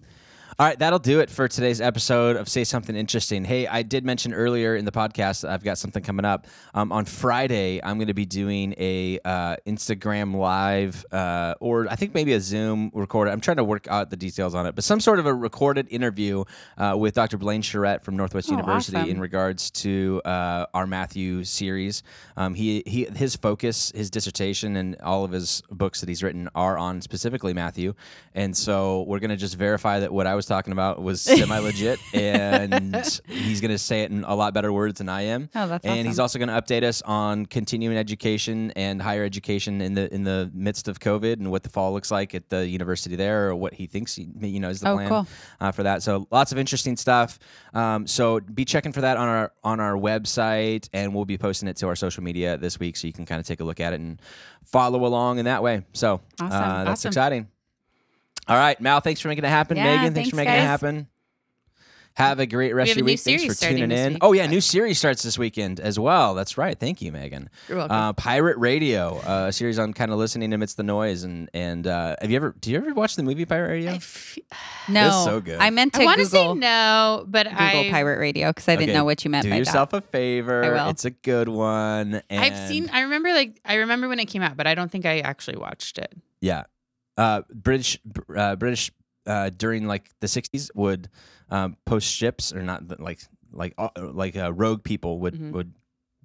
All 0.60 0.66
right, 0.66 0.78
that'll 0.78 0.98
do 0.98 1.20
it 1.20 1.30
for 1.30 1.48
today's 1.48 1.80
episode 1.80 2.36
of 2.36 2.46
Say 2.46 2.64
Something 2.64 2.94
Interesting. 2.94 3.46
Hey, 3.46 3.66
I 3.66 3.80
did 3.80 4.04
mention 4.04 4.34
earlier 4.34 4.76
in 4.76 4.84
the 4.84 4.92
podcast 4.92 5.40
that 5.40 5.50
I've 5.50 5.64
got 5.64 5.78
something 5.78 6.02
coming 6.02 6.26
up. 6.26 6.46
Um, 6.74 6.92
on 6.92 7.06
Friday, 7.06 7.82
I'm 7.82 7.96
going 7.96 8.08
to 8.08 8.12
be 8.12 8.26
doing 8.26 8.74
a 8.76 9.18
uh, 9.24 9.56
Instagram 9.66 10.34
live, 10.36 11.06
uh, 11.12 11.54
or 11.60 11.88
I 11.88 11.96
think 11.96 12.12
maybe 12.12 12.34
a 12.34 12.40
Zoom 12.42 12.90
recorded. 12.92 13.30
I'm 13.30 13.40
trying 13.40 13.56
to 13.56 13.64
work 13.64 13.88
out 13.88 14.10
the 14.10 14.18
details 14.18 14.54
on 14.54 14.66
it, 14.66 14.74
but 14.74 14.84
some 14.84 15.00
sort 15.00 15.18
of 15.18 15.24
a 15.24 15.32
recorded 15.32 15.88
interview 15.90 16.44
uh, 16.76 16.94
with 16.94 17.14
Dr. 17.14 17.38
Blaine 17.38 17.62
Charette 17.62 18.04
from 18.04 18.18
Northwest 18.18 18.50
Oh, 18.50 18.56
University 18.56 18.98
awesome. 18.98 19.08
in 19.12 19.18
regards 19.18 19.70
to 19.70 20.20
uh, 20.26 20.66
our 20.74 20.86
Matthew 20.86 21.42
series. 21.42 22.02
Um, 22.36 22.52
he, 22.52 22.82
he 22.84 23.04
his 23.04 23.34
focus, 23.34 23.92
his 23.94 24.10
dissertation, 24.10 24.76
and 24.76 24.96
all 25.00 25.24
of 25.24 25.32
his 25.32 25.62
books 25.70 26.00
that 26.00 26.10
he's 26.10 26.22
written 26.22 26.50
are 26.54 26.76
on 26.76 27.00
specifically 27.00 27.54
Matthew, 27.54 27.94
and 28.34 28.54
so 28.54 29.04
we're 29.08 29.20
gonna 29.20 29.38
just 29.38 29.54
verify 29.56 30.00
that 30.00 30.12
what 30.12 30.26
I 30.26 30.34
was 30.34 30.49
talking 30.50 30.72
about 30.72 31.00
was 31.02 31.22
semi 31.38 31.58
legit, 31.58 31.98
and 32.12 32.94
he's 33.28 33.60
gonna 33.62 33.78
say 33.78 34.02
it 34.02 34.10
in 34.10 34.24
a 34.24 34.34
lot 34.34 34.52
better 34.52 34.72
words 34.72 34.98
than 34.98 35.08
I 35.08 35.22
am. 35.22 35.48
Oh, 35.54 35.66
that's 35.66 35.86
and 35.86 36.06
he's 36.06 36.18
also 36.18 36.38
going 36.38 36.48
to 36.48 36.60
update 36.60 36.82
us 36.82 37.00
on 37.02 37.46
continuing 37.46 37.96
education 37.96 38.70
and 38.72 39.00
higher 39.00 39.24
education 39.24 39.80
in 39.80 39.94
the 39.94 40.12
in 40.12 40.24
the 40.24 40.50
midst 40.52 40.88
of 40.88 40.98
COVID 41.00 41.34
and 41.34 41.50
what 41.50 41.62
the 41.62 41.68
fall 41.70 41.92
looks 41.92 42.10
like 42.10 42.34
at 42.34 42.48
the 42.50 42.66
university 42.68 43.16
there, 43.16 43.48
or 43.48 43.54
what 43.56 43.72
he 43.74 43.86
thinks 43.86 44.14
he, 44.16 44.28
you 44.40 44.60
know 44.60 44.68
is 44.68 44.80
the 44.80 44.90
Oh, 44.90 44.96
plan 44.96 45.08
cool. 45.08 45.26
uh, 45.60 45.70
for 45.72 45.84
that. 45.84 46.02
So 46.02 46.26
lots 46.30 46.52
of 46.52 46.58
interesting 46.58 46.96
stuff. 46.96 47.38
Um, 47.72 48.06
so 48.06 48.40
be 48.40 48.64
checking 48.64 48.92
for 48.92 49.00
that 49.02 49.16
on 49.16 49.28
our 49.28 49.52
on 49.64 49.78
our 49.80 49.94
website, 49.94 50.88
and 50.92 51.14
we'll 51.14 51.24
be 51.24 51.38
posting 51.38 51.68
it 51.68 51.76
to 51.76 51.86
our 51.88 51.96
social 51.96 52.22
media 52.24 52.56
this 52.58 52.78
week, 52.80 52.96
so 52.96 53.06
you 53.06 53.12
can 53.12 53.24
kind 53.24 53.40
of 53.40 53.46
take 53.46 53.60
a 53.60 53.64
look 53.64 53.78
at 53.80 53.92
it 53.92 54.00
and 54.00 54.20
follow 54.64 55.04
along 55.06 55.38
in 55.38 55.44
that 55.46 55.62
way. 55.62 55.84
So 55.92 56.20
Awesome. 56.40 56.52
uh, 56.60 56.84
that's 56.84 57.00
Awesome. 57.00 57.08
exciting. 57.10 57.48
All 58.48 58.56
right, 58.56 58.80
Mal, 58.80 59.00
thanks 59.00 59.20
for 59.20 59.28
making 59.28 59.44
it 59.44 59.48
happen. 59.48 59.76
Yeah, 59.76 59.84
Megan, 59.84 60.14
thanks, 60.14 60.14
thanks, 60.14 60.30
for 60.30 60.36
making 60.36 60.54
it 60.54 60.58
happen. 60.60 61.06
Have 62.14 62.40
a 62.40 62.44
great 62.46 62.74
rest 62.74 62.88
have 62.88 62.94
of 62.96 62.98
your 62.98 63.04
week. 63.06 63.20
Thanks 63.20 63.44
for 63.46 63.54
tuning 63.54 63.90
in. 63.92 64.14
week. 64.14 64.18
Oh 64.20 64.32
yeah, 64.32 64.46
new 64.48 64.60
series 64.60 64.98
starts 64.98 65.22
this 65.22 65.38
weekend 65.38 65.78
as 65.78 65.96
well. 65.98 66.34
That's 66.34 66.58
right. 66.58 66.78
Thank 66.78 67.00
you, 67.00 67.12
Megan. 67.12 67.48
You're 67.68 67.78
welcome. 67.78 67.96
Uh, 67.96 68.12
Pirate 68.14 68.58
Radio, 68.58 69.18
uh, 69.20 69.46
a 69.48 69.52
series 69.52 69.78
on 69.78 69.92
kind 69.94 70.10
of 70.10 70.18
listening 70.18 70.52
amidst 70.52 70.76
the 70.76 70.82
noise. 70.82 71.22
And 71.22 71.48
and 71.54 71.86
uh, 71.86 72.16
have 72.20 72.28
you 72.28 72.36
ever? 72.36 72.54
Do 72.60 72.72
you 72.72 72.78
ever 72.78 72.92
watch 72.94 73.14
the 73.14 73.22
movie 73.22 73.44
Pirate 73.46 73.68
Radio? 73.68 73.92
I 73.92 73.94
f- 73.94 74.38
No, 74.88 75.22
so 75.24 75.40
good. 75.40 75.60
I 75.60 75.70
meant 75.70 75.92
to 75.94 76.02
I 76.02 76.04
want 76.04 76.18
to 76.18 76.26
say 76.26 76.42
Google 76.42 76.56
no, 76.56 77.24
but 77.28 77.46
Google 77.48 77.64
I 77.64 77.88
pirate 77.90 78.18
radio 78.18 78.48
because 78.48 78.68
I 78.68 78.74
didn't 78.74 78.90
Okay, 78.90 78.98
know 78.98 79.04
what 79.04 79.24
you 79.24 79.30
meant 79.30 79.44
Do 79.44 79.50
by 79.50 79.56
yourself 79.56 79.90
that. 79.90 79.98
a 79.98 80.06
favor. 80.08 80.64
I 80.64 80.70
will. 80.84 80.90
It's 80.90 81.04
a 81.04 81.10
good 81.10 81.48
one. 81.48 82.20
And 82.28 82.44
I've 82.44 82.68
seen. 82.68 82.90
I 82.92 83.02
remember 83.02 83.32
like 83.32 83.60
I 83.64 83.76
remember 83.76 84.08
when 84.08 84.18
it 84.18 84.26
came 84.26 84.42
out, 84.42 84.56
but 84.56 84.66
I 84.66 84.74
don't 84.74 84.90
think 84.90 85.06
I 85.06 85.20
actually 85.20 85.58
watched 85.58 85.96
it. 85.96 86.12
Yeah, 86.40 86.64
uh, 87.20 87.42
British 87.52 87.98
uh, 88.34 88.56
British 88.56 88.90
uh, 89.26 89.50
during 89.56 89.86
like 89.86 90.08
the 90.20 90.26
'60s 90.26 90.70
would 90.74 91.08
um, 91.50 91.76
post 91.84 92.08
ships 92.10 92.52
or 92.52 92.62
not 92.62 93.00
like 93.00 93.20
like 93.52 93.74
uh, 93.78 93.88
like 93.96 94.36
uh, 94.36 94.52
rogue 94.52 94.82
people 94.84 95.18
would 95.20 95.34
Mhm. 95.34 95.52
would 95.52 95.74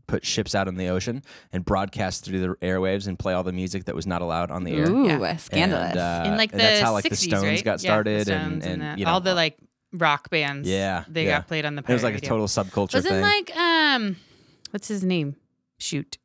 put 0.08 0.24
ships 0.24 0.54
out 0.54 0.68
in 0.68 0.76
the 0.76 0.88
ocean 0.88 1.24
and 1.52 1.66
broadcast 1.66 2.24
through 2.24 2.40
the 2.40 2.50
airwaves 2.62 3.08
and 3.08 3.18
play 3.18 3.34
all 3.34 3.42
the 3.44 3.52
music 3.52 3.86
that 3.86 3.96
was 3.96 4.06
not 4.06 4.22
allowed 4.22 4.52
on 4.52 4.64
the 4.64 4.72
air. 4.76 4.88
Ooh, 4.92 5.08
Yeah. 5.08 5.36
scandalous. 5.38 5.90
And, 5.92 6.00
uh, 6.00 6.24
in 6.32 6.38
like 6.38 6.52
the 6.52 6.58
that's 6.58 6.82
how 6.82 6.94
like 6.94 7.06
60s, 7.06 7.10
the 7.10 7.16
Stones 7.16 7.44
right? 7.44 7.64
got 7.64 7.72
Yeah, 7.72 7.76
the 7.76 7.80
started 7.80 8.18
and, 8.18 8.26
Stones 8.28 8.66
and, 8.68 8.82
that- 8.84 8.98
you 9.00 9.06
know 9.06 9.12
all 9.12 9.20
the 9.22 9.34
like 9.34 9.58
rock 9.92 10.30
bands. 10.30 10.70
Yeah, 10.70 11.06
they 11.08 11.26
yeah. 11.26 11.38
got 11.40 11.48
played 11.48 11.66
on 11.66 11.74
the. 11.76 11.82
it 11.88 11.90
was 11.94 12.04
like 12.04 12.14
a 12.16 12.22
total 12.22 12.46
subculture 12.48 12.94
Wasn't 12.94 13.06
thing. 13.16 13.22
like 13.22 13.58
um, 13.58 14.16
what's 14.72 14.88
his 14.88 15.04
name? 15.04 15.36
Shoot, 15.80 16.20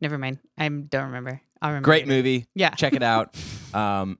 never 0.00 0.16
mind. 0.16 0.38
I 0.56 0.66
don't 0.68 1.04
remember. 1.04 1.42
I'll 1.62 1.70
remember. 1.70 1.84
Great 1.84 2.06
movie. 2.06 2.46
Yeah. 2.54 2.70
Check 2.70 2.92
it 2.94 3.02
out. 3.02 3.34
Um, 3.74 4.18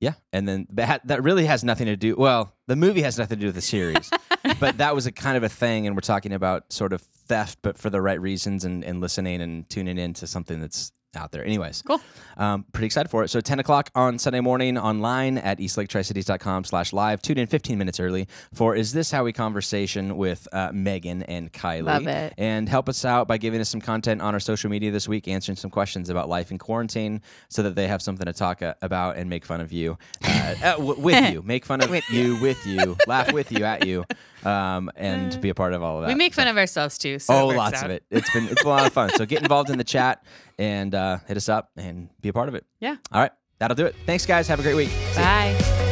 yeah, 0.00 0.14
and 0.32 0.46
then 0.46 0.66
that, 0.72 1.06
that 1.06 1.22
really 1.22 1.46
has 1.46 1.64
nothing 1.64 1.86
to 1.86 1.96
do. 1.96 2.16
Well, 2.16 2.52
the 2.66 2.76
movie 2.76 3.02
has 3.02 3.18
nothing 3.18 3.38
to 3.38 3.40
do 3.40 3.46
with 3.46 3.54
the 3.54 3.62
series, 3.62 4.10
but 4.60 4.78
that 4.78 4.94
was 4.94 5.06
a 5.06 5.12
kind 5.12 5.36
of 5.36 5.42
a 5.42 5.48
thing, 5.48 5.86
and 5.86 5.96
we're 5.96 6.00
talking 6.00 6.32
about 6.32 6.72
sort 6.72 6.92
of 6.92 7.00
theft, 7.00 7.60
but 7.62 7.78
for 7.78 7.88
the 7.88 8.02
right 8.02 8.20
reasons, 8.20 8.64
and, 8.64 8.84
and 8.84 9.00
listening 9.00 9.40
and 9.40 9.68
tuning 9.70 9.96
in 9.96 10.12
to 10.14 10.26
something 10.26 10.60
that's 10.60 10.92
out 11.16 11.32
there. 11.32 11.44
Anyways, 11.44 11.82
Cool. 11.82 12.00
Um, 12.38 12.64
pretty 12.72 12.86
excited 12.86 13.08
for 13.08 13.24
it. 13.24 13.28
So 13.28 13.40
10 13.40 13.60
o'clock 13.60 13.90
on 13.94 14.18
Sunday 14.18 14.40
morning 14.40 14.76
online 14.76 15.38
at 15.38 15.58
eastlaketricities.com 15.58 16.64
slash 16.64 16.92
live. 16.92 17.22
Tune 17.22 17.38
in 17.38 17.46
15 17.46 17.78
minutes 17.78 17.98
early 17.98 18.28
for 18.52 18.76
Is 18.76 18.92
This 18.92 19.10
How 19.10 19.24
We 19.24 19.32
Conversation 19.32 20.16
with 20.18 20.46
uh, 20.52 20.70
Megan 20.72 21.22
and 21.22 21.50
Kylie. 21.52 21.84
Love 21.84 22.06
it. 22.06 22.34
And 22.36 22.68
help 22.68 22.88
us 22.90 23.04
out 23.06 23.26
by 23.26 23.38
giving 23.38 23.60
us 23.62 23.70
some 23.70 23.80
content 23.80 24.20
on 24.20 24.34
our 24.34 24.40
social 24.40 24.68
media 24.70 24.90
this 24.90 25.08
week, 25.08 25.28
answering 25.28 25.56
some 25.56 25.70
questions 25.70 26.10
about 26.10 26.28
life 26.28 26.50
in 26.50 26.58
quarantine 26.58 27.22
so 27.48 27.62
that 27.62 27.74
they 27.74 27.88
have 27.88 28.02
something 28.02 28.26
to 28.26 28.32
talk 28.34 28.60
uh, 28.62 28.74
about 28.82 29.16
and 29.16 29.30
make 29.30 29.44
fun 29.46 29.62
of 29.62 29.72
you. 29.72 29.96
Uh, 30.22 30.54
uh, 30.62 30.72
w- 30.76 31.00
with 31.00 31.30
you. 31.32 31.42
Make 31.42 31.64
fun 31.64 31.80
of 31.80 31.90
you 32.10 32.38
with 32.40 32.66
you. 32.66 32.96
Laugh 33.06 33.32
with 33.32 33.50
you 33.50 33.64
at 33.64 33.86
you. 33.86 34.04
Um, 34.44 34.90
and 34.96 35.40
be 35.40 35.48
a 35.48 35.54
part 35.54 35.72
of 35.72 35.82
all 35.82 35.96
of 35.96 36.02
that. 36.02 36.08
We 36.08 36.14
make 36.14 36.34
So- 36.34 36.42
fun 36.42 36.48
of 36.48 36.56
ourselves 36.58 36.98
too. 36.98 37.18
So 37.18 37.34
oh, 37.34 37.46
lots 37.48 37.78
out. 37.78 37.86
of 37.86 37.90
it. 37.90 38.04
It's 38.10 38.30
been 38.32 38.48
it's 38.48 38.62
a 38.62 38.68
lot 38.68 38.86
of 38.86 38.92
fun. 38.92 39.10
So 39.10 39.24
get 39.26 39.42
involved 39.42 39.70
in 39.70 39.78
the 39.78 39.84
chat 39.84 40.24
and 40.58 40.94
uh, 40.94 41.18
hit 41.26 41.36
us 41.36 41.48
up 41.48 41.70
and 41.76 42.08
be 42.20 42.28
a 42.28 42.32
part 42.32 42.48
of 42.48 42.54
it. 42.54 42.64
Yeah. 42.80 42.96
All 43.12 43.20
right, 43.20 43.32
that'll 43.58 43.74
do 43.76 43.86
it. 43.86 43.94
Thanks, 44.04 44.26
guys. 44.26 44.46
Have 44.48 44.60
a 44.60 44.62
great 44.62 44.74
week. 44.76 44.90
Bye. 45.14 45.85